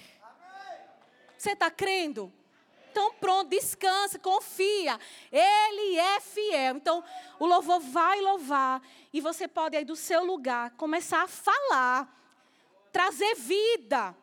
Você 1.38 1.52
está 1.52 1.72
crendo? 1.72 2.34
Então 2.92 3.14
pronto, 3.14 3.50
descansa, 3.50 4.20
confia. 4.20 5.00
Ele 5.32 5.98
é 5.98 6.20
fiel. 6.20 6.76
Então 6.76 7.04
o 7.40 7.46
louvor 7.46 7.80
vai 7.80 8.20
louvar. 8.22 8.82
E 9.14 9.22
você 9.22 9.48
pode 9.48 9.78
aí 9.78 9.86
do 9.86 9.96
seu 9.96 10.26
lugar 10.26 10.72
começar 10.72 11.22
a 11.24 11.28
falar. 11.28 12.14
Trazer 12.92 13.36
vida 13.36 14.16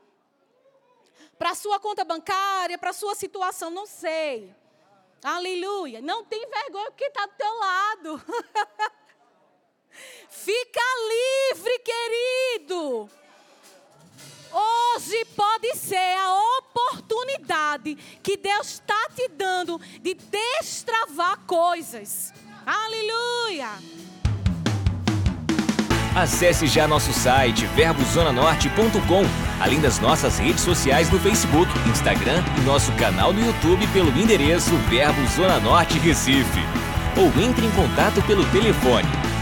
para 1.38 1.50
a 1.50 1.54
sua 1.54 1.78
conta 1.78 2.04
bancária, 2.04 2.76
para 2.76 2.90
a 2.90 2.94
sua 2.94 3.14
situação, 3.14 3.70
não 3.70 3.86
sei. 3.86 4.54
Aleluia. 5.22 6.02
Não 6.02 6.24
tem 6.24 6.46
vergonha 6.46 6.90
porque 6.90 7.04
está 7.04 7.26
do 7.26 7.32
teu 7.32 7.54
lado. 7.54 8.22
Fica 10.28 10.80
livre, 11.52 11.78
querido. 11.78 13.08
Hoje 14.52 15.24
pode 15.34 15.76
ser 15.76 15.96
a 15.96 16.58
oportunidade 16.58 17.96
que 18.22 18.36
Deus 18.36 18.74
está 18.74 19.08
te 19.14 19.26
dando 19.28 19.80
de 20.00 20.14
destravar 20.14 21.38
coisas. 21.46 22.32
Aleluia. 22.64 23.70
Acesse 26.14 26.68
já 26.68 26.86
nosso 26.86 27.12
site 27.12 27.66
verbozonanorte.com, 27.66 29.24
além 29.60 29.80
das 29.80 29.98
nossas 29.98 30.38
redes 30.38 30.62
sociais 30.62 31.10
no 31.10 31.18
Facebook, 31.18 31.68
Instagram 31.88 32.44
e 32.56 32.60
nosso 32.60 32.92
canal 32.92 33.32
no 33.32 33.44
YouTube 33.44 33.86
pelo 33.88 34.10
endereço 34.16 34.76
Verbo 34.88 35.26
Zona 35.26 35.58
Norte 35.58 35.98
Recife. 35.98 36.60
Ou 37.16 37.26
entre 37.42 37.66
em 37.66 37.70
contato 37.72 38.22
pelo 38.22 38.44
telefone 38.52 39.23